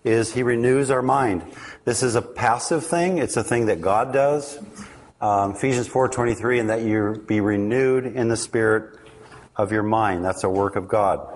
[0.05, 1.45] is He renews our mind.
[1.89, 3.17] This is a passive thing.
[3.17, 4.59] It's a thing that God does.
[5.23, 8.99] Um, Ephesians 4:23, and that you be renewed in the spirit
[9.57, 10.23] of your mind.
[10.23, 11.27] That's a work of God.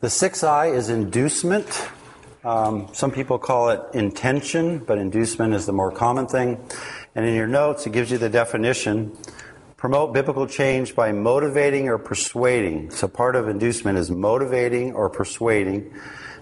[0.00, 1.88] The sixth I is inducement.
[2.44, 6.58] Um, some people call it intention, but inducement is the more common thing.
[7.14, 9.16] And in your notes, it gives you the definition.
[9.76, 12.90] Promote biblical change by motivating or persuading.
[12.90, 15.92] So part of inducement is motivating or persuading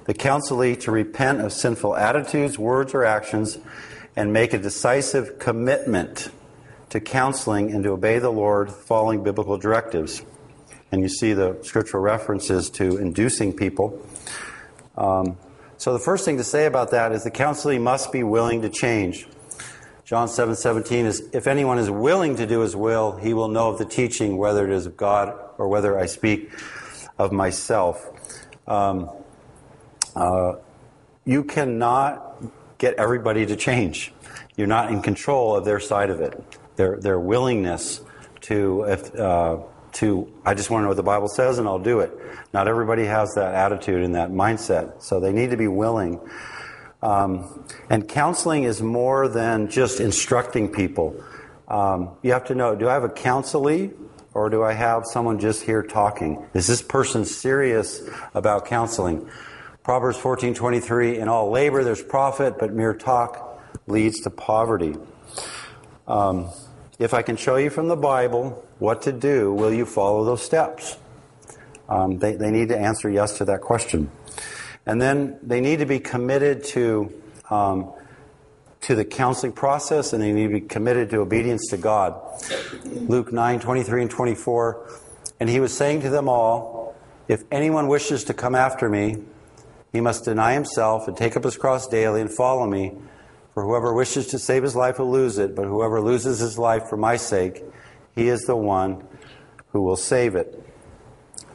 [0.04, 3.58] the counselee to repent of sinful attitudes, words, or actions
[4.16, 6.30] and make a decisive commitment
[6.90, 10.22] to counseling and to obey the Lord following biblical directives.
[10.92, 14.00] And you see the scriptural references to inducing people.
[14.96, 15.36] Um,
[15.76, 18.68] so the first thing to say about that is the counselee must be willing to
[18.68, 19.26] change.
[20.04, 23.70] John 7 17 is if anyone is willing to do his will, he will know
[23.70, 26.52] of the teaching, whether it is of God or whether I speak
[27.18, 28.06] of myself.
[28.68, 29.10] Um,
[30.14, 30.54] uh,
[31.24, 32.42] you cannot
[32.78, 34.12] get everybody to change.
[34.56, 36.42] You're not in control of their side of it.
[36.76, 38.00] Their, their willingness
[38.42, 39.58] to, if, uh,
[39.92, 42.12] to, I just want to know what the Bible says and I'll do it.
[42.52, 45.02] Not everybody has that attitude and that mindset.
[45.02, 46.20] So they need to be willing.
[47.02, 51.22] Um, and counseling is more than just instructing people.
[51.68, 53.92] Um, you have to know do I have a counselee
[54.34, 56.44] or do I have someone just here talking?
[56.54, 58.02] Is this person serious
[58.34, 59.28] about counseling?
[59.84, 64.96] Proverbs 14:23 in all labor there's profit but mere talk leads to poverty.
[66.08, 66.48] Um,
[66.98, 70.42] if I can show you from the Bible what to do, will you follow those
[70.42, 70.96] steps?
[71.86, 74.10] Um, they, they need to answer yes to that question.
[74.86, 77.12] And then they need to be committed to,
[77.50, 77.92] um,
[78.82, 82.18] to the counseling process and they need to be committed to obedience to God.
[82.86, 84.88] Luke 9 23 and 24.
[85.40, 86.96] And he was saying to them all,
[87.28, 89.18] If anyone wishes to come after me,
[89.94, 92.92] he must deny himself and take up his cross daily and follow me.
[93.52, 96.88] For whoever wishes to save his life will lose it, but whoever loses his life
[96.88, 97.62] for my sake,
[98.16, 99.06] he is the one
[99.68, 100.60] who will save it.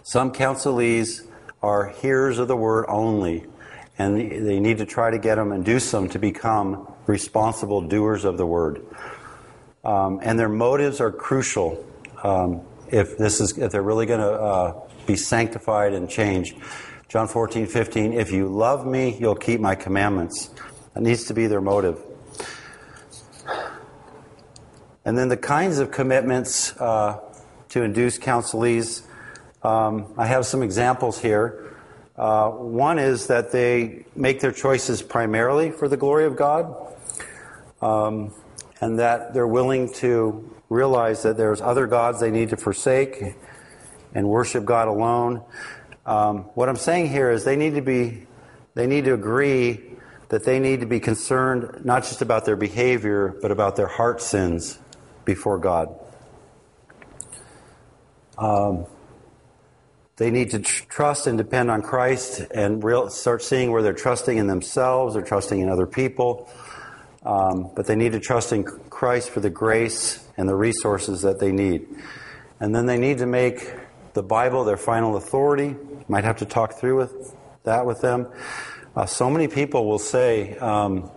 [0.03, 1.27] Some counselees
[1.61, 3.45] are hearers of the word only,
[3.97, 8.37] and they need to try to get them, induce them to become responsible doers of
[8.37, 8.85] the word.
[9.83, 11.85] Um, and their motives are crucial
[12.23, 16.55] um, if this is if they're really going to uh, be sanctified and changed.
[17.09, 20.51] John 14, 15, if you love me, you'll keep my commandments.
[20.93, 21.99] That needs to be their motive.
[25.03, 27.19] And then the kinds of commitments uh,
[27.69, 29.01] to induce counselees.
[29.63, 31.75] Um, I have some examples here.
[32.15, 36.95] Uh, one is that they make their choices primarily for the glory of God,
[37.81, 38.31] um,
[38.81, 43.33] and that they're willing to realize that there's other gods they need to forsake
[44.13, 45.41] and worship God alone.
[46.09, 48.25] Um, what I'm saying here is they need to be,
[48.73, 49.79] they need to agree
[50.29, 54.19] that they need to be concerned not just about their behavior, but about their heart
[54.19, 54.79] sins
[55.23, 55.93] before God.
[58.39, 58.87] Um,
[60.15, 63.93] they need to tr- trust and depend on Christ and real, start seeing where they're
[63.93, 66.49] trusting in themselves or trusting in other people.
[67.21, 71.39] Um, but they need to trust in Christ for the grace and the resources that
[71.39, 71.85] they need.
[72.59, 73.75] And then they need to make
[74.13, 75.75] the Bible their final authority.
[76.09, 78.27] Might have to talk through with that with them.
[78.95, 81.11] Uh, so many people will say, um,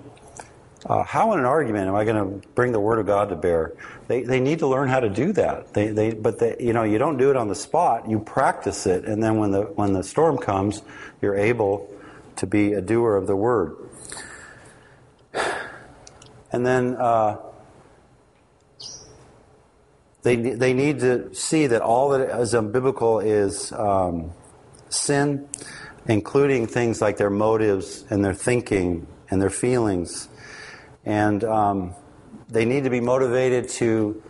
[0.84, 3.36] uh, how in an argument am I going to bring the Word of God to
[3.36, 3.72] bear?
[4.08, 5.72] They, they need to learn how to do that.
[5.72, 8.10] They, they, but they, you know, you don't do it on the spot.
[8.10, 10.82] You practice it, and then when the when the storm comes,
[11.22, 11.88] you're able
[12.36, 13.76] to be a doer of the Word.
[16.54, 17.38] And then uh,
[20.22, 24.32] they they need to see that all that is unbiblical is um,
[24.92, 25.48] sin
[26.06, 30.28] including things like their motives and their thinking and their feelings.
[31.04, 31.94] And um,
[32.48, 34.22] they need to be motivated to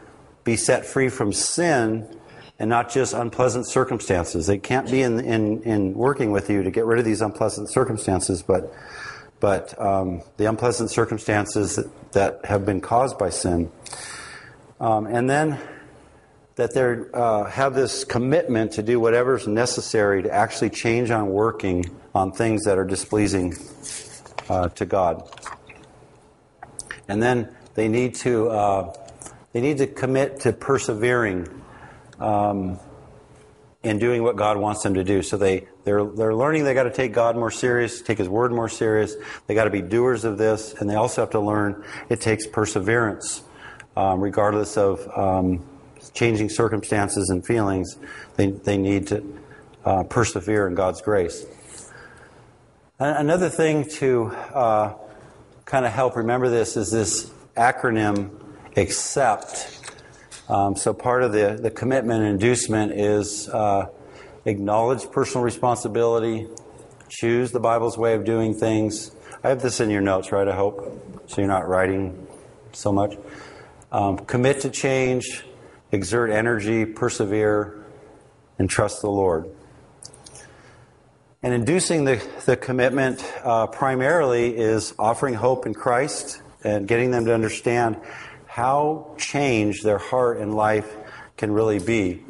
[0.44, 2.18] be set free from sin
[2.58, 4.46] and not just unpleasant circumstances.
[4.46, 7.70] They can't be in, in, in working with you to get rid of these unpleasant
[7.70, 8.72] circumstances, but,
[9.40, 13.70] but um, the unpleasant circumstances that, that, have been caused by sin.
[14.78, 15.58] Um, and then
[16.56, 21.28] that they uh, have this commitment to do whatever is necessary to actually change on
[21.28, 21.84] working
[22.14, 23.54] on things that are displeasing
[24.48, 25.28] uh, to God.
[27.08, 28.94] And then they need to uh,
[29.52, 31.48] they need to commit to persevering
[32.18, 32.78] um,
[33.82, 35.22] in doing what God wants them to do.
[35.22, 38.52] So they, they're, they're learning they got to take God more serious, take His Word
[38.52, 39.14] more serious.
[39.46, 42.46] They got to be doers of this, and they also have to learn it takes
[42.46, 43.42] perseverance,
[43.96, 45.64] um, regardless of um,
[46.10, 47.96] changing circumstances and feelings.
[48.36, 49.38] They, they need to
[49.84, 51.46] uh, persevere in God's grace.
[52.98, 54.94] Another thing to uh,
[55.64, 58.30] kind of help remember this is this acronym
[58.76, 59.80] ACCEPT.
[60.48, 63.86] Um, so part of the, the commitment and inducement is uh,
[64.44, 66.46] acknowledge personal responsibility,
[67.08, 69.10] choose the Bible's way of doing things.
[69.42, 70.46] I have this in your notes, right?
[70.46, 71.24] I hope.
[71.26, 72.26] So you're not writing
[72.72, 73.14] so much.
[73.90, 75.44] Um, commit to change,
[75.92, 77.84] exert energy, persevere,
[78.58, 79.48] and trust the Lord.
[81.42, 87.26] And inducing the, the commitment uh, primarily is offering hope in Christ and getting them
[87.26, 87.96] to understand
[88.46, 90.96] how changed their heart and life
[91.36, 92.22] can really be.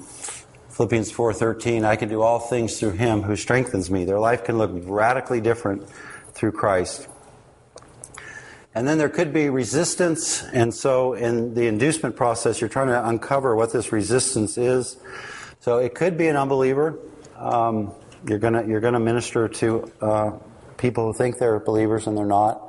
[0.71, 4.05] Philippians 4:13, I can do all things through him who strengthens me.
[4.05, 5.87] Their life can look radically different
[6.33, 7.07] through Christ.
[8.75, 13.07] And then there could be resistance, and so in the inducement process, you're trying to
[13.07, 14.97] uncover what this resistance is.
[15.61, 16.99] So it could be an unbeliever.
[17.37, 17.93] Um,
[18.27, 20.31] you're gonna you're gonna minister to uh,
[20.79, 22.67] people who think they're believers and they're not.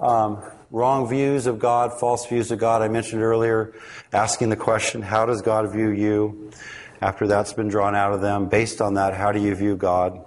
[0.00, 0.42] Um,
[0.72, 2.82] wrong views of God, false views of God.
[2.82, 3.72] I mentioned earlier,
[4.12, 6.50] asking the question, "How does God view you?"
[7.00, 10.24] After that's been drawn out of them, based on that, how do you view God?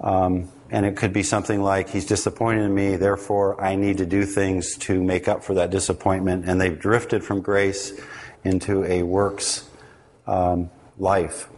[0.00, 4.06] Um, and it could be something like, He's disappointed in me, therefore I need to
[4.06, 6.48] do things to make up for that disappointment.
[6.48, 7.98] And they've drifted from grace
[8.44, 9.68] into a works
[10.26, 11.48] um, life.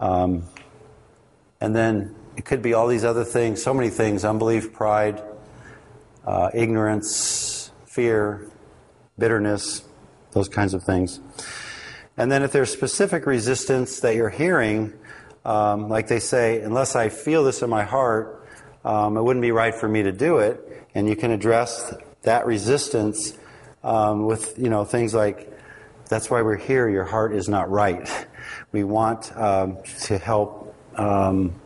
[0.00, 0.44] Um,
[1.60, 5.22] and then it could be all these other things, so many things unbelief, pride,
[6.26, 8.50] uh, ignorance, fear,
[9.18, 9.82] bitterness,
[10.32, 11.20] those kinds of things.
[12.16, 14.92] And then if there's specific resistance that you're hearing,
[15.46, 18.44] um, like they say, unless I feel this in my heart,
[18.84, 20.60] um, it wouldn't be right for me to do it.
[20.94, 23.32] And you can address that resistance
[23.84, 25.56] um, with you know things like,
[26.08, 26.88] "That's why we're here.
[26.88, 28.08] Your heart is not right.
[28.70, 31.60] We want um, to help um,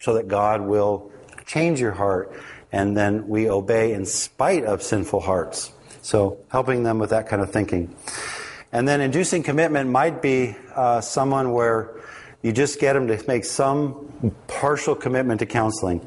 [0.00, 1.10] so that God will
[1.44, 2.32] change your heart,
[2.70, 5.72] and then we obey in spite of sinful hearts.
[6.00, 7.94] So, helping them with that kind of thinking.
[8.72, 12.01] And then inducing commitment might be uh, someone where
[12.42, 16.06] you just get them to make some partial commitment to counseling.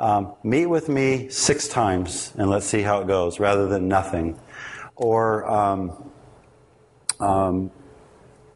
[0.00, 4.38] Um, meet with me six times and let's see how it goes, rather than nothing.
[4.96, 6.10] Or um,
[7.20, 7.70] um,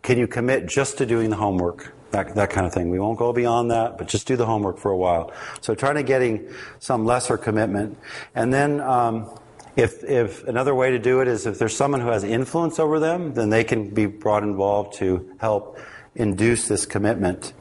[0.03, 1.93] can you commit just to doing the homework?
[2.17, 2.91] that, that kind of thing.
[2.91, 5.33] We won't go beyond that, but just do the homework for a while.
[5.61, 6.49] So trying to getting
[6.79, 7.99] some lesser commitment.
[8.35, 9.39] And then, um,
[9.77, 12.99] if, if another way to do it is if there's someone who has influence over
[12.99, 15.79] them, then they can be brought involved to help
[16.17, 17.53] induce this commitment.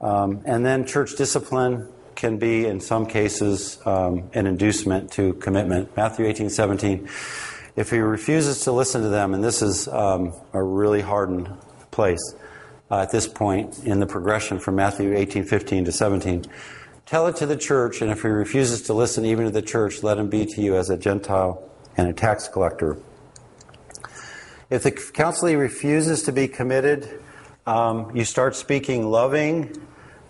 [0.00, 5.96] Um, and then church discipline can be, in some cases, um, an inducement to commitment.
[5.96, 7.08] Matthew 18, 17.
[7.74, 11.48] If he refuses to listen to them, and this is um, a really hardened
[11.90, 12.34] place,
[12.92, 16.44] uh, at this point in the progression from Matthew 18, 15 to 17.
[17.06, 20.02] Tell it to the church, and if he refuses to listen even to the church,
[20.02, 22.98] let him be to you as a Gentile and a tax collector.
[24.68, 27.21] If the counselee refuses to be committed,
[27.66, 29.76] um, you start speaking loving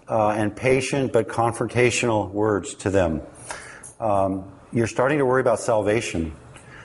[0.09, 3.22] uh, and patient but confrontational words to them.
[4.01, 6.35] Um, you're starting to worry about salvation.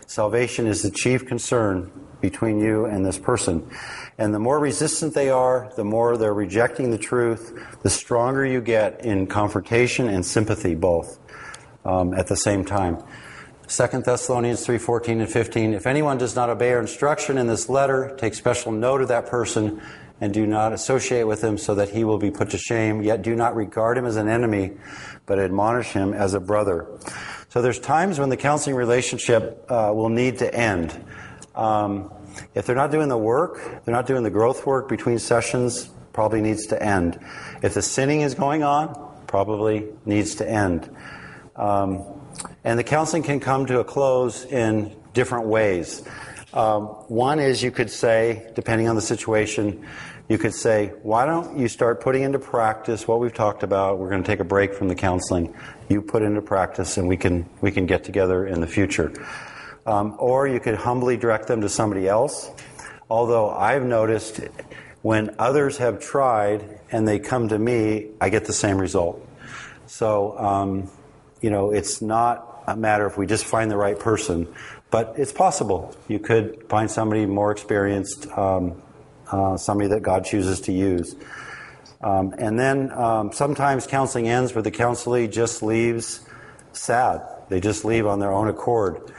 [0.05, 1.91] Salvation is the chief concern
[2.21, 3.69] between you and this person.
[4.17, 8.61] And the more resistant they are, the more they're rejecting the truth, the stronger you
[8.61, 11.19] get in confrontation and sympathy both
[11.85, 13.03] um, at the same time.
[13.67, 18.15] 2 Thessalonians 3:14 and 15 If anyone does not obey our instruction in this letter
[18.17, 19.81] take special note of that person
[20.19, 23.21] and do not associate with him so that he will be put to shame yet
[23.21, 24.71] do not regard him as an enemy
[25.27, 26.87] but admonish him as a brother.
[27.49, 30.99] So there's times when the counseling relationship uh, will need to end.
[31.53, 32.11] Um,
[32.55, 36.41] if they're not doing the work, they're not doing the growth work between sessions, probably
[36.41, 37.19] needs to end.
[37.61, 40.89] If the sinning is going on, probably needs to end.
[41.55, 42.05] Um,
[42.63, 46.03] and the counseling can come to a close in different ways.
[46.53, 49.85] Um, one is you could say, depending on the situation,
[50.29, 53.99] you could say, why don't you start putting into practice what we've talked about?
[53.99, 55.53] We're going to take a break from the counseling.
[55.89, 59.13] You put into practice, and we can we can get together in the future.
[59.85, 62.51] Um, or you could humbly direct them to somebody else.
[63.09, 64.41] Although I've noticed
[65.01, 69.25] when others have tried and they come to me, I get the same result.
[69.85, 70.91] So, um,
[71.41, 74.53] you know, it's not a matter if we just find the right person,
[74.89, 75.95] but it's possible.
[76.07, 78.81] You could find somebody more experienced um,
[79.31, 81.15] uh, somebody that God chooses to use.
[82.01, 86.21] Um, and then um, sometimes counseling ends where the counselee just leaves
[86.71, 87.21] sad.
[87.49, 89.11] They just leave on their own accord.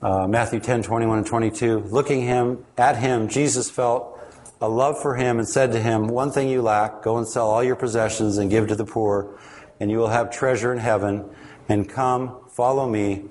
[0.00, 1.80] Uh, Matthew 10, 21 and 22.
[1.80, 4.20] Looking him at him, Jesus felt
[4.60, 7.48] a love for him and said to him, One thing you lack, go and sell
[7.48, 9.38] all your possessions and give to the poor,
[9.80, 11.28] and you will have treasure in heaven.
[11.68, 13.24] And come, follow me.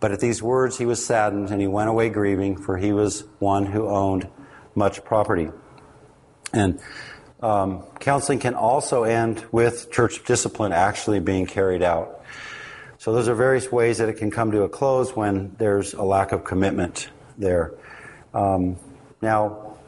[0.00, 3.24] But at these words he was saddened, and he went away grieving, for he was
[3.38, 4.28] one who owned
[4.74, 5.50] much property.
[6.52, 6.80] And
[7.42, 12.24] um, counseling can also end with church discipline actually being carried out.
[12.98, 16.02] So those are various ways that it can come to a close when there's a
[16.02, 17.72] lack of commitment there.
[18.34, 18.76] Um,
[19.22, 19.78] now,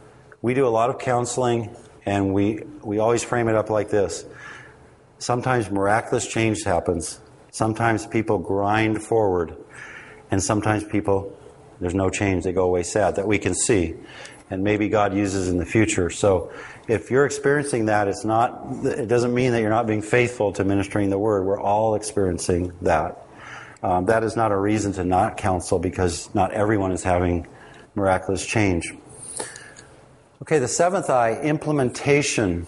[0.41, 4.25] we do a lot of counseling, and we we always frame it up like this.
[5.19, 7.21] Sometimes miraculous change happens.
[7.51, 9.57] Sometimes people grind forward,
[10.33, 11.39] and sometimes people
[11.78, 13.16] there's no change; they go away sad.
[13.16, 13.95] That we can see,
[14.51, 16.11] and maybe God uses in the future.
[16.11, 16.51] So
[16.89, 20.64] if you're experiencing that, it's not, it doesn't mean that you're not being faithful to
[20.64, 21.45] ministering the word.
[21.45, 23.24] We're all experiencing that.
[23.83, 27.47] Um, that is not a reason to not counsel because not everyone is having
[27.95, 28.95] miraculous change.
[30.41, 32.66] Okay, the seventh I, implementation.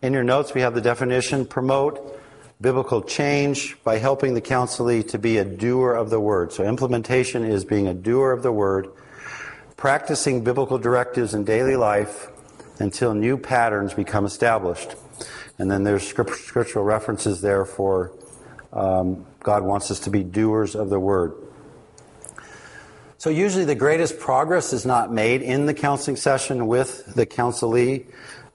[0.00, 2.20] In your notes, we have the definition promote
[2.62, 6.52] biblical change by helping the counselee to be a doer of the word.
[6.52, 8.88] So, implementation is being a doer of the word,
[9.76, 12.28] practicing biblical directives in daily life
[12.78, 14.94] until new patterns become established.
[15.58, 18.12] And then there's scriptural references there for
[18.72, 21.34] um, God wants us to be doers of the word.
[23.18, 28.06] So usually the greatest progress is not made in the counseling session with the counselee.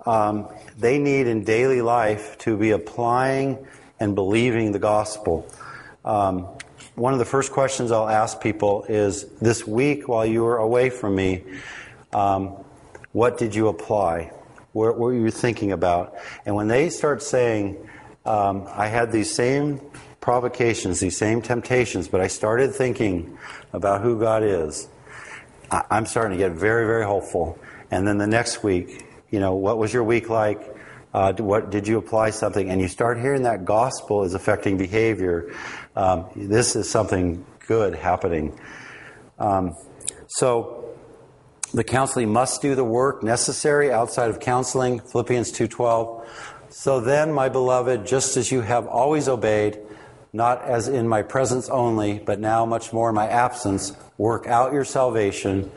[0.05, 3.66] Um, they need in daily life to be applying
[4.00, 5.48] and believing the gospel.
[6.06, 6.48] Um,
[6.95, 10.89] one of the first questions I'll ask people is this week while you were away
[10.89, 11.43] from me,
[12.14, 12.56] um,
[13.12, 14.32] what did you apply?
[14.74, 16.16] What, what were you thinking about?
[16.45, 17.78] And when they start saying,
[18.26, 19.82] um, I had these same
[20.22, 23.38] provocations, these same temptations, but I started thinking
[23.74, 24.88] about who God is,
[25.72, 27.60] I, I'm starting to get very, very hopeful.
[27.91, 30.76] And then the next week, you know, what was your week like?
[31.14, 32.70] Uh, what did you apply something?
[32.70, 35.53] And you start hearing that gospel is affecting behavior.
[35.95, 38.60] Um, this is something good happening.
[39.39, 39.76] Um,
[40.28, 40.95] so
[41.74, 46.26] the counseling must do the work necessary outside of counseling, Philippians 2:12.
[46.70, 49.80] So then, my beloved, just as you have always obeyed,
[50.34, 54.74] not as in my presence only, but now much more in my absence, work out
[54.74, 55.72] your salvation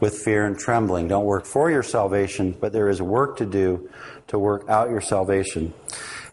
[0.00, 1.06] with fear and trembling.
[1.06, 3.88] Don't work for your salvation, but there is work to do
[4.32, 5.72] to work out your salvation.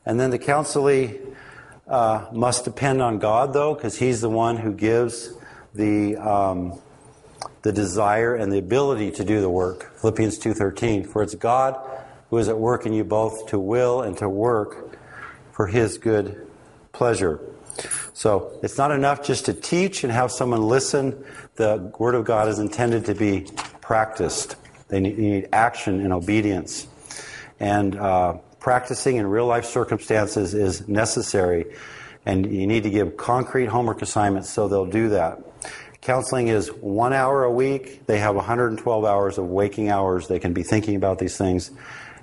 [0.05, 1.19] And then the counselee
[1.87, 5.33] uh, must depend on God, though, because He's the one who gives
[5.75, 6.79] the um,
[7.61, 9.97] the desire and the ability to do the work.
[9.99, 11.77] Philippians 2:13 For it's God
[12.29, 14.97] who is at work in you both to will and to work
[15.51, 16.47] for his good
[16.93, 17.39] pleasure.
[18.13, 21.23] So, it's not enough just to teach and have someone listen.
[21.55, 23.47] The word of God is intended to be
[23.81, 24.55] practiced.
[24.89, 26.87] They need action and obedience.
[27.59, 31.65] And uh, practicing in real life circumstances is necessary.
[32.25, 35.39] And you need to give concrete homework assignments so they'll do that.
[36.01, 38.05] Counseling is one hour a week.
[38.05, 40.27] They have 112 hours of waking hours.
[40.27, 41.71] They can be thinking about these things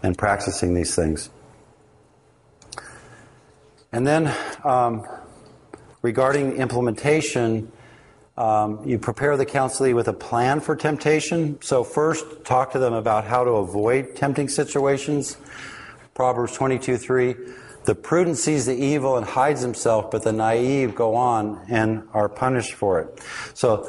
[0.02, 1.30] and practicing these things.
[3.92, 4.34] And then,
[4.64, 5.06] um,
[6.02, 7.70] regarding implementation,
[8.36, 11.58] um, you prepare the counselee with a plan for temptation.
[11.62, 15.38] So, first, talk to them about how to avoid tempting situations.
[16.14, 17.34] Proverbs 22 3.
[17.84, 22.28] The prudent sees the evil and hides himself, but the naive go on and are
[22.28, 23.22] punished for it.
[23.54, 23.88] So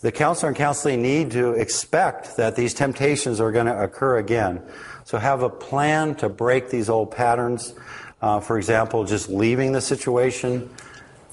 [0.00, 4.62] the counselor and counselee need to expect that these temptations are going to occur again.
[5.04, 7.74] So have a plan to break these old patterns.
[8.20, 10.68] Uh, for example, just leaving the situation.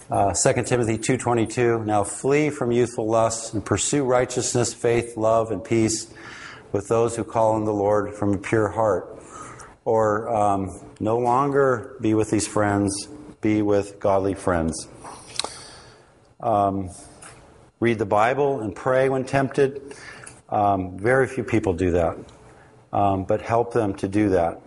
[0.09, 5.61] Uh, 2 Timothy 2.22, Now flee from youthful lusts and pursue righteousness, faith, love, and
[5.61, 6.07] peace
[6.71, 9.21] with those who call on the Lord from a pure heart
[9.83, 13.09] or um, no longer be with these friends,
[13.41, 14.87] be with godly friends.
[16.39, 16.89] Um,
[17.81, 19.93] read the Bible and pray when tempted.
[20.47, 22.17] Um, very few people do that,
[22.93, 24.61] um, but help them to do that.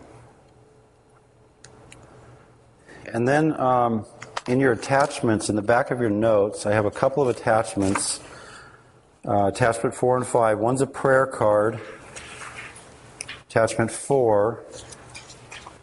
[3.07, 4.05] And then um,
[4.47, 8.20] in your attachments, in the back of your notes, I have a couple of attachments.
[9.26, 10.59] Uh, attachment four and five.
[10.59, 11.78] One's a prayer card.
[13.49, 14.64] Attachment four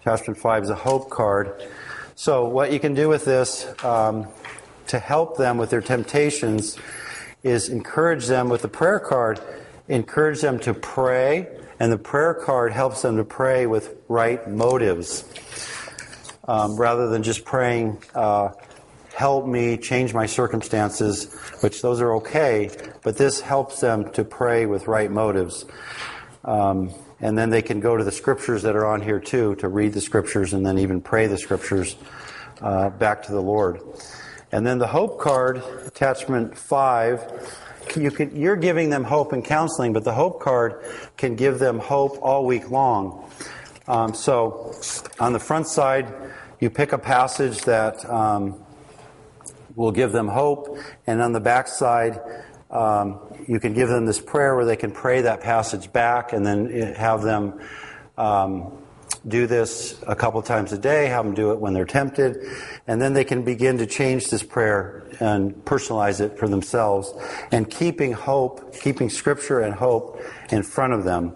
[0.08, 1.68] Attachment 5 is a hope card.
[2.16, 4.30] So, what you can do with this um,
[4.88, 6.78] to help them with their temptations
[7.44, 9.42] is encourage them with the prayer card
[9.90, 11.48] encourage them to pray,
[11.80, 15.26] and the prayer card helps them to pray with right motives
[16.48, 18.50] um, rather than just praying, uh,
[19.14, 22.70] help me change my circumstances, which those are okay,
[23.04, 25.66] but this helps them to pray with right motives.
[26.46, 29.68] Um, and then they can go to the scriptures that are on here too to
[29.68, 31.96] read the scriptures and then even pray the scriptures
[32.62, 33.82] uh, back to the Lord.
[34.52, 37.22] And then the hope card, attachment five,
[37.96, 40.86] you can, you're giving them hope and counseling, but the hope card
[41.18, 43.30] can give them hope all week long.
[43.88, 44.76] Um, so
[45.20, 46.14] on the front side,
[46.60, 48.64] you pick a passage that um,
[49.76, 52.20] will give them hope, and on the back side,
[52.72, 56.46] um, you can give them this prayer where they can pray that passage back and
[56.46, 57.62] then have them
[58.18, 58.72] um,
[59.28, 62.38] do this a couple times a day, have them do it when they're tempted,
[62.88, 67.14] and then they can begin to change this prayer and personalize it for themselves
[67.52, 71.36] and keeping hope, keeping scripture and hope in front of them.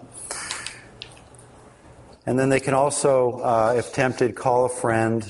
[2.25, 5.29] And then they can also, uh, if tempted, call a friend,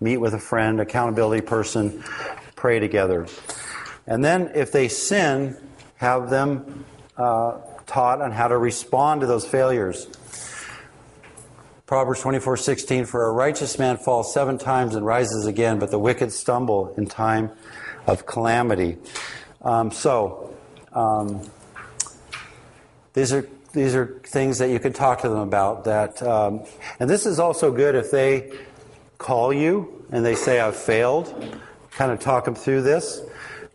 [0.00, 2.02] meet with a friend, accountability person,
[2.56, 3.26] pray together.
[4.06, 5.56] And then if they sin,
[5.96, 6.84] have them
[7.16, 10.08] uh, taught on how to respond to those failures.
[11.86, 16.32] Proverbs 24:16 For a righteous man falls 7 times and rises again, but the wicked
[16.32, 17.50] stumble in time
[18.06, 18.96] of calamity.
[19.62, 20.54] Um, so,
[20.92, 21.42] um,
[23.12, 25.84] these are these are things that you can talk to them about.
[25.84, 26.64] That, um,
[27.00, 28.52] and this is also good if they
[29.18, 31.58] call you and they say, "I've failed."
[31.90, 33.20] Kind of talk them through this.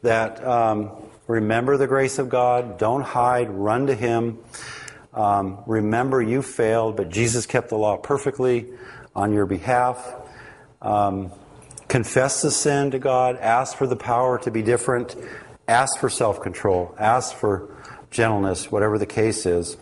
[0.02, 0.92] That um,
[1.28, 2.78] remember the grace of God.
[2.78, 3.50] Don't hide.
[3.50, 4.40] Run to Him.
[5.14, 8.68] Um, remember, you failed, but Jesus kept the law perfectly
[9.16, 10.16] on your behalf.
[10.82, 11.32] Um,
[11.88, 13.38] confess the sin to God.
[13.38, 15.16] Ask for the power to be different.
[15.68, 16.96] Ask for self control.
[16.98, 17.76] Ask for
[18.12, 19.78] gentleness, whatever the case is.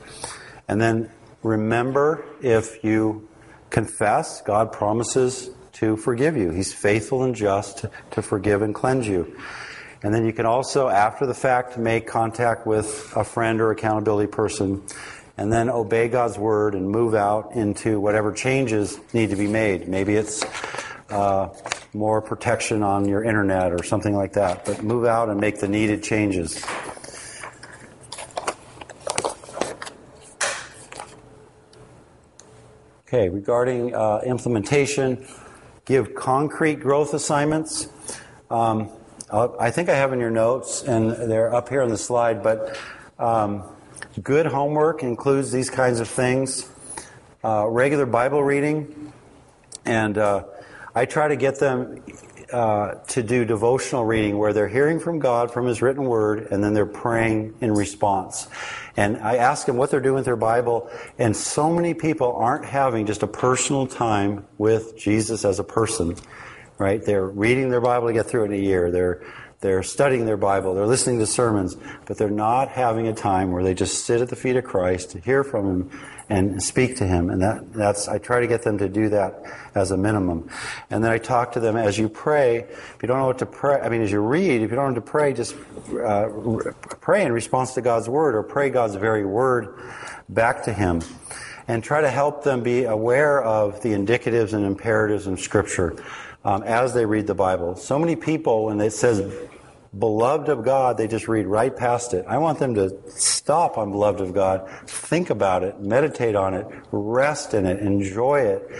[0.68, 1.10] And then
[1.44, 3.28] remember if you
[3.70, 6.52] confess, God promises to forgive you.
[6.52, 9.38] He's faithful and just to forgive and cleanse you.
[10.04, 14.32] And then you can also, after the fact, make contact with a friend or accountability
[14.32, 14.84] person
[15.38, 19.88] and then obey God's word and move out into whatever changes need to be made.
[19.88, 20.44] Maybe it's
[21.10, 21.50] uh,
[21.94, 25.68] more protection on your internet or something like that, but move out and make the
[25.68, 26.66] needed changes.
[33.08, 35.26] Okay, regarding uh, implementation,
[35.86, 37.88] give concrete growth assignments.
[38.50, 38.90] Um,
[39.32, 42.78] I think I have in your notes, and they're up here on the slide, but
[43.18, 43.64] um,
[44.22, 46.68] Good homework includes these kinds of things
[47.44, 49.14] uh, regular Bible reading,
[49.86, 50.44] and uh,
[50.96, 52.04] I try to get them
[52.52, 56.64] uh, to do devotional reading where they're hearing from God from His written word and
[56.64, 58.48] then they're praying in response.
[58.98, 60.90] And I ask them what they're doing with their Bible,
[61.20, 66.16] and so many people aren't having just a personal time with Jesus as a person,
[66.80, 67.06] right?
[67.06, 68.90] They're reading their Bible to get through it in a year.
[68.90, 69.24] They're
[69.60, 73.64] they're studying their Bible, they're listening to sermons, but they're not having a time where
[73.64, 76.00] they just sit at the feet of Christ to hear from Him
[76.30, 77.32] and speak to Him.
[77.32, 79.42] And that, that's, I try to get them to do that
[79.74, 80.50] as a minimum.
[80.92, 82.58] And then I talk to them as you pray.
[82.60, 84.94] If you don't know what to pray, I mean, as you read, if you don't
[84.94, 85.56] know what to pray, just
[86.06, 86.30] uh,
[87.02, 89.80] pray in response to God's Word or pray God's very Word
[90.30, 91.02] back to Him.
[91.70, 95.98] And try to help them be aware of the indicatives and imperatives in Scripture
[96.48, 97.76] um, as they read the Bible.
[97.76, 99.20] So many people, when it says
[99.98, 102.24] beloved of God, they just read right past it.
[102.26, 106.66] I want them to stop on beloved of God, think about it, meditate on it,
[106.90, 108.72] rest in it, enjoy it,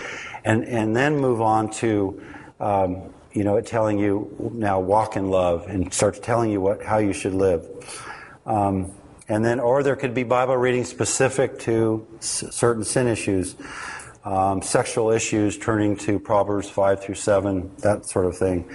[0.46, 2.22] and, and then move on to,
[2.58, 6.96] um, you know, telling you now walk in love and starts telling you what, how
[6.96, 7.68] you should live.
[8.46, 8.92] Um,
[9.28, 13.56] and then, or there could be Bible reading specific to s- certain sin issues
[14.24, 18.70] um, sexual issues, turning to Proverbs 5 through 7, that sort of thing.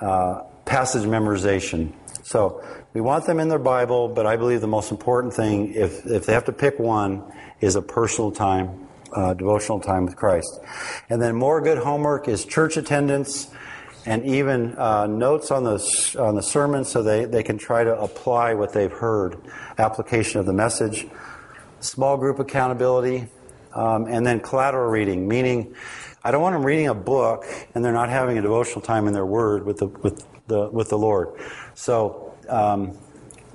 [0.00, 1.92] Uh, passage memorization.
[2.22, 6.06] So we want them in their Bible, but I believe the most important thing, if,
[6.06, 7.24] if they have to pick one,
[7.60, 10.60] is a personal time, uh, devotional time with Christ.
[11.08, 13.50] And then more good homework is church attendance
[14.04, 18.00] and even uh, notes on the, on the sermon so they, they can try to
[18.00, 19.36] apply what they've heard,
[19.78, 21.06] application of the message,
[21.80, 23.28] small group accountability,
[23.74, 25.74] um, and then collateral reading, meaning
[26.24, 27.44] I don't want them reading a book
[27.74, 30.88] and they're not having a devotional time in their word with the, with the, with
[30.88, 31.40] the Lord.
[31.74, 32.96] So, um,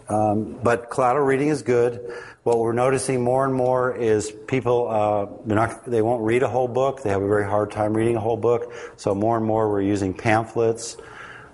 [0.10, 2.14] um, but collateral reading is good.
[2.44, 6.68] What we're noticing more and more is people uh, not, they won't read a whole
[6.68, 7.04] book.
[7.04, 8.72] They have a very hard time reading a whole book.
[8.96, 10.98] So more and more we're using pamphlets,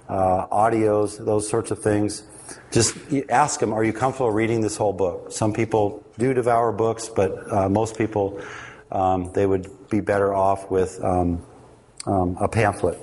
[0.08, 2.24] uh, audios, those sorts of things.
[2.72, 2.98] Just
[3.30, 5.32] ask them, are you comfortable reading this whole book?
[5.32, 8.42] Some people do devour books, but uh, most people,
[8.92, 11.46] um, they would be better off with um,
[12.06, 13.00] um, a pamphlet.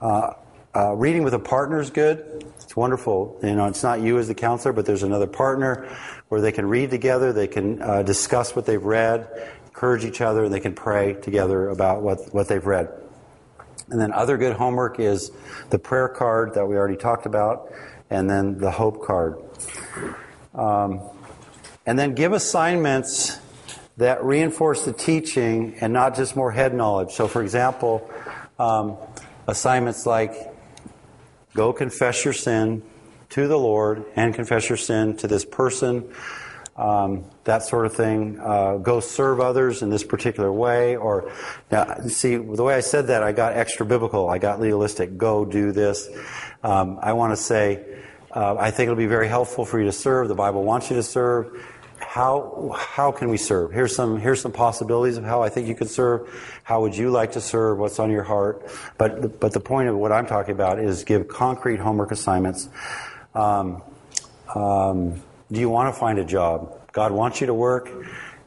[0.00, 0.32] Uh,
[0.76, 2.44] uh, reading with a partner is good.
[2.60, 3.38] It's wonderful.
[3.42, 5.88] You know, it's not you as the counselor, but there's another partner
[6.28, 9.28] where they can read together, they can uh, discuss what they've read,
[9.66, 12.88] encourage each other, and they can pray together about what, what they've read.
[13.90, 15.30] And then other good homework is
[15.70, 17.70] the prayer card that we already talked about,
[18.10, 19.38] and then the hope card.
[20.54, 21.00] Um,
[21.86, 23.38] and then give assignments
[23.96, 27.12] that reinforce the teaching and not just more head knowledge.
[27.12, 28.10] So, for example,
[28.58, 28.96] um,
[29.46, 30.34] assignments like
[31.54, 32.82] go confess your sin
[33.30, 36.12] to the Lord and confess your sin to this person,
[36.76, 38.38] um, that sort of thing.
[38.40, 40.96] Uh, go serve others in this particular way.
[40.96, 41.32] Or,
[41.70, 44.28] now, see, the way I said that, I got extra biblical.
[44.28, 45.16] I got legalistic.
[45.16, 46.08] Go do this.
[46.64, 47.84] Um, I want to say,
[48.32, 50.26] uh, I think it'll be very helpful for you to serve.
[50.26, 51.64] The Bible wants you to serve
[51.98, 53.72] how how can we serve?
[53.72, 56.28] Here's some here's some possibilities of how I think you could serve.
[56.62, 57.78] How would you like to serve?
[57.78, 58.66] What's on your heart?
[58.98, 62.68] But but the point of what I'm talking about is give concrete homework assignments.
[63.34, 63.82] Um,
[64.54, 66.92] um, do you want to find a job?
[66.92, 67.90] God wants you to work.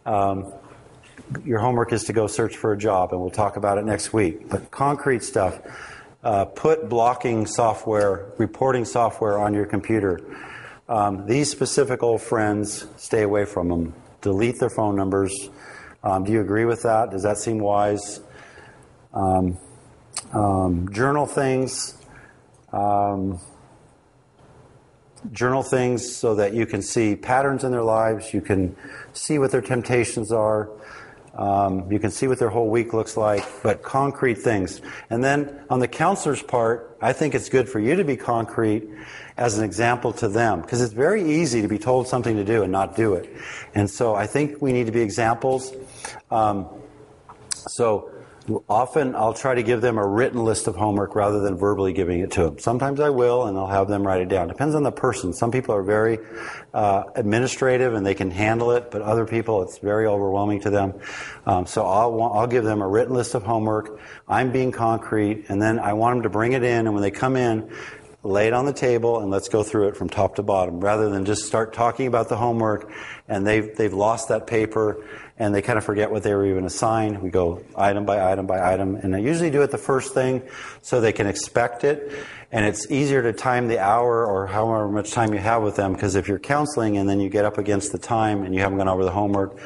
[0.05, 0.53] Um,
[1.43, 4.13] your homework is to go search for a job, and we'll talk about it next
[4.13, 4.47] week.
[4.49, 5.59] But concrete stuff.
[6.28, 10.19] Uh, put blocking software, reporting software on your computer.
[10.89, 13.93] Um, these specific old friends, stay away from them.
[14.19, 15.49] Delete their phone numbers.
[16.03, 17.11] Um, do you agree with that?
[17.11, 18.19] Does that seem wise?
[19.13, 19.57] Um,
[20.34, 21.97] um journal things.
[22.73, 23.39] Um,
[25.32, 28.34] journal things so that you can see patterns in their lives.
[28.34, 28.75] You can
[29.13, 30.69] see what their temptations are.
[31.38, 34.81] Um, you can see what their whole week looks like, but concrete things.
[35.09, 38.89] And then on the counselor's part, I think it's good for you to be concrete
[39.38, 42.63] as an example to them because it's very easy to be told something to do
[42.63, 43.29] and not do it.
[43.75, 45.73] And so I think we need to be examples.
[46.31, 46.67] Um,
[47.53, 48.09] so
[48.69, 52.19] often I'll try to give them a written list of homework rather than verbally giving
[52.19, 52.59] it to them.
[52.59, 54.47] Sometimes I will, and I'll have them write it down.
[54.47, 55.33] Depends on the person.
[55.33, 56.19] Some people are very
[56.73, 60.93] uh, administrative and they can handle it, but other people it's very overwhelming to them.
[61.45, 63.99] Um, so I'll I'll give them a written list of homework.
[64.27, 66.87] I'm being concrete, and then I want them to bring it in.
[66.87, 67.71] And when they come in,
[68.24, 71.09] lay it on the table and let's go through it from top to bottom rather
[71.09, 72.91] than just start talking about the homework
[73.28, 75.03] and they've, they've lost that paper
[75.38, 77.22] and they kind of forget what they were even assigned.
[77.22, 80.41] We go item by item by item and I usually do it the first thing
[80.82, 82.11] so they can expect it
[82.51, 85.93] and it's easier to time the hour or however much time you have with them
[85.93, 88.78] because if you're counseling and then you get up against the time and you haven't
[88.78, 89.57] gone over the homework,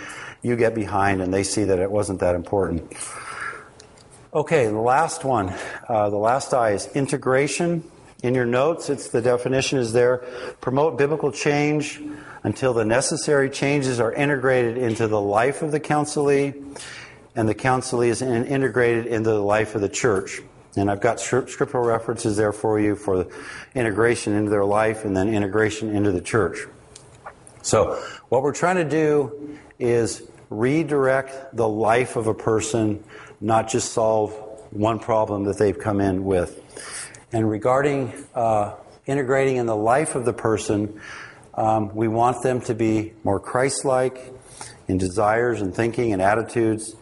[0.42, 2.92] you get behind and they see that it wasn't that important.
[4.34, 5.54] Okay, the last one,
[5.88, 7.84] uh, the last I is integration.
[8.24, 10.20] In your notes, it's the definition is there.
[10.62, 12.00] Promote biblical change
[12.44, 16.54] until the necessary changes are integrated into the life of the counselee,
[17.36, 20.42] and the counselee is integrated into the life of the church.
[20.76, 23.28] And I've got scriptural references there for you for
[23.76, 26.60] integration into their life and then integration into the church.
[27.64, 33.04] So, what we're trying to do is redirect the life of a person,
[33.40, 34.32] not just solve
[34.72, 36.58] one problem that they've come in with.
[37.34, 38.76] And regarding uh,
[39.06, 41.00] integrating in the life of the person,
[41.54, 44.34] um, we want them to be more Christ like
[44.88, 46.94] in desires and thinking and attitudes.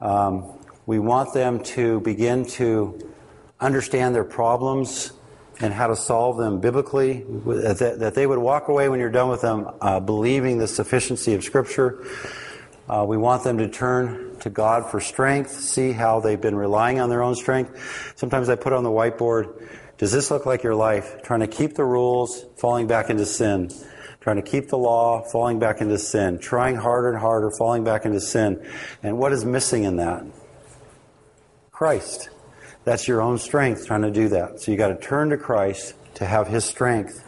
[0.00, 3.12] Um, we want them to begin to
[3.60, 5.12] understand their problems
[5.60, 9.28] and how to solve them biblically, that, that they would walk away when you're done
[9.28, 12.04] with them uh, believing the sufficiency of Scripture.
[12.88, 17.00] Uh, we want them to turn to God for strength, see how they've been relying
[17.00, 18.14] on their own strength.
[18.16, 19.68] Sometimes I put on the whiteboard,
[19.98, 21.22] does this look like your life?
[21.22, 23.70] Trying to keep the rules, falling back into sin.
[24.20, 26.38] Trying to keep the law, falling back into sin.
[26.38, 28.64] Trying harder and harder, falling back into sin.
[29.02, 30.24] And what is missing in that?
[31.72, 32.30] Christ.
[32.84, 34.60] That's your own strength trying to do that.
[34.60, 37.24] So you got to turn to Christ to have His strength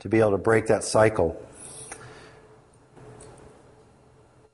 [0.00, 1.40] to be able to break that cycle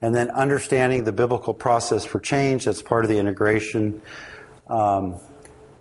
[0.02, 2.64] and then understanding the biblical process for change.
[2.64, 4.00] That's part of the integration.
[4.68, 5.16] Um,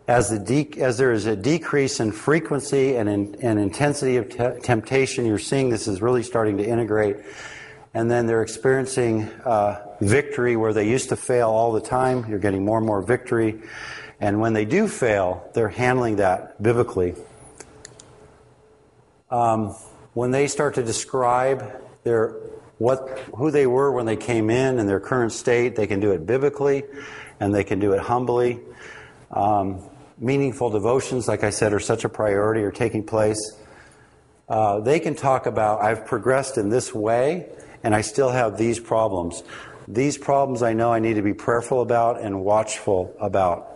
[0.08, 4.30] as, the de- as there is a decrease in frequency and, in, and intensity of
[4.30, 7.18] te- temptation, you're seeing this is really starting to integrate.
[7.94, 12.30] And then they're experiencing uh, victory where they used to fail all the time.
[12.30, 13.62] You're getting more and more victory.
[14.20, 17.16] And when they do fail, they're handling that biblically.
[19.32, 19.76] Um,
[20.14, 22.36] when they start to describe their
[22.80, 25.76] what who they were when they came in and their current state.
[25.76, 26.84] They can do it biblically,
[27.40, 28.60] and they can do it humbly.
[29.32, 29.84] Um,
[30.18, 33.40] meaningful devotions, like I said, are such a priority, are taking place.
[34.48, 37.50] Uh, they can talk about, I've progressed in this way,
[37.84, 39.44] and I still have these problems.
[39.88, 43.69] These problems I know I need to be prayerful about and watchful about.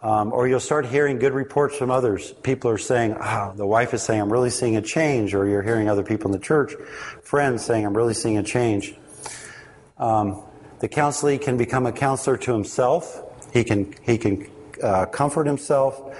[0.00, 2.32] Um, or you'll start hearing good reports from others.
[2.42, 5.34] People are saying, ah, the wife is saying, I'm really seeing a change.
[5.34, 6.74] Or you're hearing other people in the church,
[7.22, 8.94] friends saying, I'm really seeing a change.
[9.98, 10.42] Um,
[10.78, 13.24] the counselee can become a counselor to himself.
[13.52, 14.48] He can, he can
[14.80, 16.16] uh, comfort himself.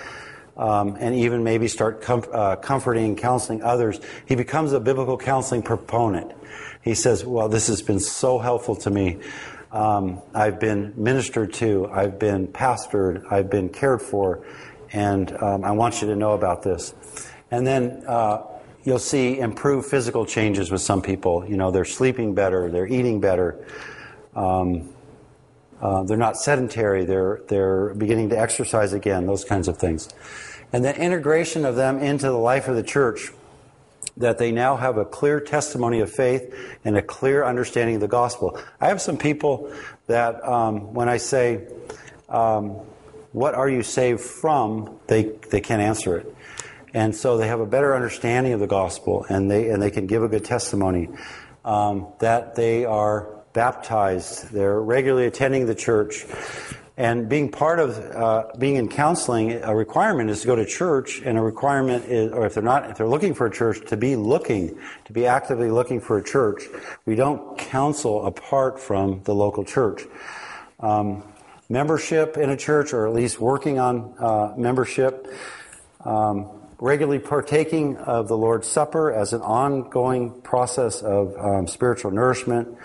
[0.56, 4.00] Um, and even maybe start com- uh, comforting and counseling others.
[4.26, 6.32] He becomes a biblical counseling proponent.
[6.82, 9.18] He says, Well, this has been so helpful to me.
[9.70, 14.44] Um, I've been ministered to, I've been pastored, I've been cared for,
[14.92, 16.94] and um, I want you to know about this.
[17.50, 18.44] And then uh,
[18.84, 21.44] you'll see improved physical changes with some people.
[21.46, 23.64] You know, they're sleeping better, they're eating better.
[24.34, 24.94] Um,
[25.80, 27.04] uh, they're not sedentary.
[27.04, 29.26] They're they're beginning to exercise again.
[29.26, 30.08] Those kinds of things,
[30.72, 33.30] and then integration of them into the life of the church
[34.16, 38.08] that they now have a clear testimony of faith and a clear understanding of the
[38.08, 38.60] gospel.
[38.80, 39.72] I have some people
[40.06, 41.66] that, um, when I say,
[42.28, 42.70] um,
[43.32, 44.98] What are you saved from?
[45.06, 46.34] they, they can't answer it.
[46.94, 50.06] And so they have a better understanding of the gospel and they, and they can
[50.06, 51.08] give a good testimony
[51.64, 56.24] um, that they are baptized, they're regularly attending the church,
[56.98, 61.22] and being part of uh, being in counseling, a requirement is to go to church,
[61.24, 63.96] and a requirement is, or if they're not, if they're looking for a church, to
[63.96, 66.64] be looking, to be actively looking for a church.
[67.06, 70.02] We don't counsel apart from the local church.
[70.80, 71.22] Um,
[71.68, 75.32] membership in a church, or at least working on uh, membership.
[76.04, 82.76] Um, regularly partaking of the Lord's Supper as an ongoing process of um, spiritual nourishment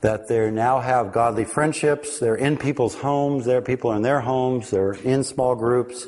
[0.00, 2.18] that they now have godly friendships.
[2.18, 3.44] They're in people's homes.
[3.44, 4.70] There, people are in their homes.
[4.70, 6.06] They're in small groups.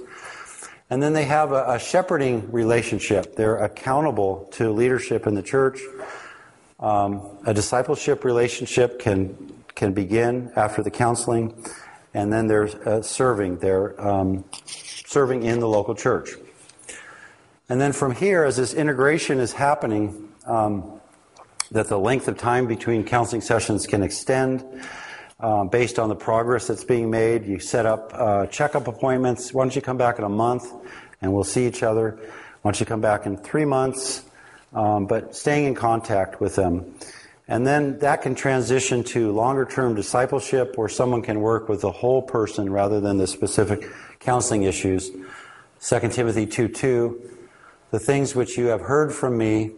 [0.91, 3.36] And then they have a, a, shepherding relationship.
[3.36, 5.80] They're accountable to leadership in the church.
[6.80, 11.55] Um, a discipleship relationship can can begin after the counseling,
[12.12, 13.59] and then there's uh, serving.
[13.59, 16.30] They're um, serving in the local church.
[17.68, 21.00] And then from here, as this integration is happening, um,
[21.71, 24.64] that the length of time between counseling sessions can extend
[25.39, 27.47] uh, based on the progress that's being made.
[27.47, 29.55] You set up uh, checkup appointments.
[29.55, 30.71] Why don't you come back in a month
[31.23, 32.18] and we'll see each other?
[32.62, 34.25] Why don't you come back in three months?
[34.73, 36.95] Um, but staying in contact with them.
[37.49, 41.91] And then that can transition to longer term discipleship where someone can work with the
[41.91, 43.85] whole person rather than the specific
[44.21, 45.11] counseling issues.
[45.81, 47.39] 2 Timothy 2 2.
[47.91, 49.73] The things which you have heard from me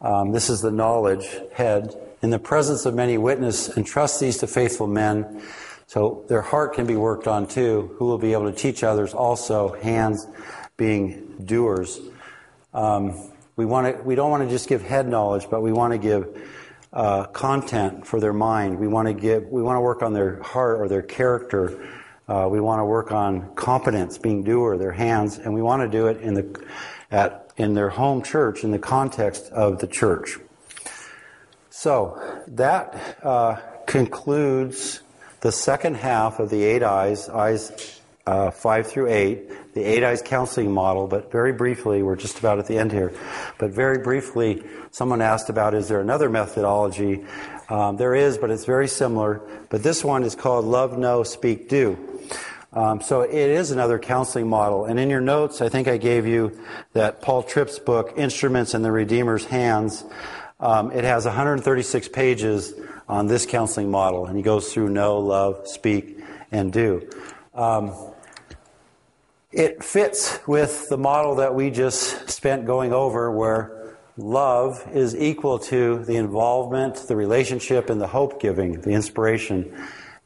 [0.00, 1.94] um, this is the knowledge head.
[2.22, 5.42] In the presence of many witnesses, entrust these to faithful men.
[5.86, 9.14] So their heart can be worked on too, who will be able to teach others
[9.14, 10.26] also, hands
[10.76, 12.00] being doers.
[12.74, 15.92] Um, we, want to, we don't want to just give head knowledge, but we want
[15.92, 16.42] to give
[16.92, 18.78] uh, content for their mind.
[18.78, 21.88] We want to give, we want to work on their heart or their character.
[22.28, 25.88] Uh, we want to work on competence, being doer, their hands, and we want to
[25.88, 26.66] do it in the,
[27.10, 30.38] at in their home church in the context of the church.
[31.70, 35.02] So that uh, concludes
[35.40, 40.22] the second half of the eight I's, I's uh, five through eight, the eight I's
[40.22, 41.06] counseling model.
[41.06, 43.12] But very briefly, we're just about at the end here.
[43.58, 47.24] But very briefly, someone asked about is there another methodology?
[47.68, 49.40] Um, there is, but it's very similar.
[49.68, 52.15] But this one is called Love, Know, Speak, Do.
[52.76, 54.84] Um, so it is another counseling model.
[54.84, 56.60] And in your notes, I think I gave you
[56.92, 60.04] that Paul Tripp's book, Instruments in the Redeemer's Hands.
[60.60, 62.74] Um, it has 136 pages
[63.08, 66.18] on this counseling model, and he goes through know, love, speak,
[66.52, 67.08] and do.
[67.54, 67.94] Um,
[69.52, 75.58] it fits with the model that we just spent going over, where love is equal
[75.60, 79.74] to the involvement, the relationship, and the hope giving, the inspiration,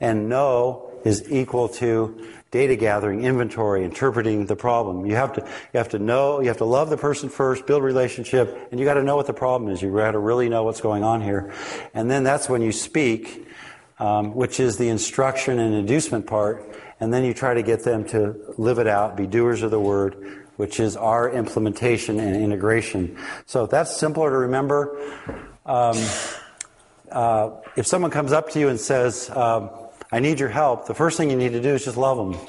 [0.01, 5.07] and know is equal to data gathering, inventory, interpreting the problem.
[5.07, 7.82] You have to, you have to know, you have to love the person first, build
[7.82, 9.80] relationship, and you got to know what the problem is.
[9.80, 11.53] You got to really know what's going on here.
[11.94, 13.46] And then that's when you speak,
[14.01, 16.76] um, which is the instruction and inducement part.
[16.98, 19.80] And then you try to get them to live it out, be doers of the
[19.80, 23.16] word, which is our implementation and integration.
[23.46, 24.98] So that's simpler to remember.
[25.64, 25.96] Um,
[27.11, 29.70] uh, if someone comes up to you and says, um,
[30.12, 32.40] I need your help, the first thing you need to do is just love them.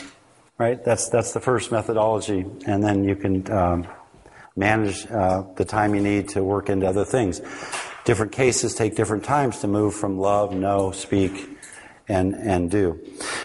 [0.58, 0.84] Right?
[0.84, 2.46] That's, that's the first methodology.
[2.68, 3.88] And then you can um,
[4.56, 7.42] manage uh, the time you need to work into other things.
[8.06, 11.50] Different cases take different times to move from love, know, speak,
[12.08, 13.00] and, and do.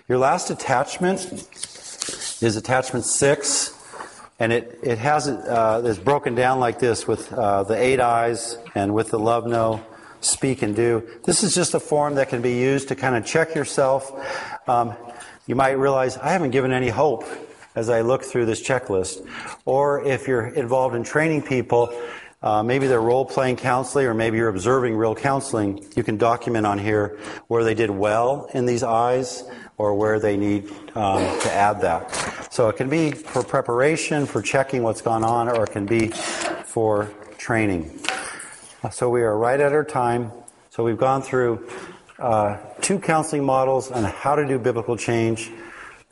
[0.08, 1.22] Your last attachment
[2.42, 3.72] is attachment six,
[4.38, 8.58] and it, it has uh, it's broken down like this with uh, the eight I's
[8.74, 9.84] and with the love, know,
[10.26, 11.08] speak, and do.
[11.24, 14.12] This is just a form that can be used to kind of check yourself.
[14.68, 14.94] Um,
[15.46, 17.24] you might realize I haven't given any hope
[17.74, 19.26] as I look through this checklist.
[19.64, 21.96] Or if you're involved in training people,
[22.42, 25.84] uh, maybe they're role playing counseling, or maybe you're observing real counseling.
[25.96, 27.18] You can document on here
[27.48, 29.44] where they did well in these I's
[29.78, 32.52] or where they need um, to add that.
[32.52, 36.08] So it can be for preparation, for checking what's gone on, or it can be
[36.64, 38.00] for training.
[38.90, 40.30] So we are right at our time.
[40.70, 41.68] So we've gone through
[42.18, 45.50] uh, two counseling models on how to do biblical change.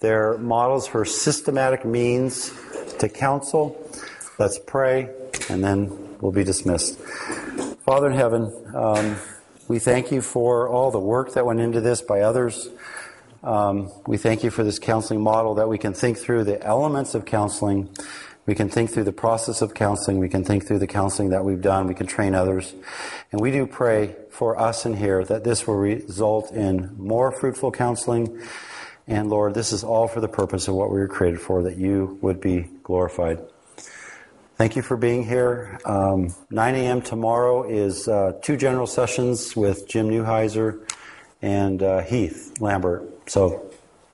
[0.00, 2.52] They're models for systematic means
[2.98, 3.90] to counsel.
[4.38, 5.10] Let's pray,
[5.48, 6.98] and then we'll be dismissed.
[7.84, 9.16] Father in heaven, um,
[9.68, 12.68] we thank you for all the work that went into this by others.
[13.42, 17.14] Um, we thank you for this counseling model that we can think through the elements
[17.14, 17.90] of counseling.
[18.46, 20.18] We can think through the process of counseling.
[20.18, 21.86] We can think through the counseling that we've done.
[21.86, 22.74] We can train others.
[23.32, 27.72] And we do pray for us in here that this will result in more fruitful
[27.72, 28.42] counseling.
[29.06, 31.78] And Lord, this is all for the purpose of what we were created for, that
[31.78, 33.38] you would be glorified.
[34.56, 35.80] Thank you for being here.
[35.84, 37.02] Um, 9 a.m.
[37.02, 40.88] tomorrow is uh, two general sessions with Jim Newheiser
[41.42, 43.28] and uh, Heath Lambert.
[43.28, 43.70] So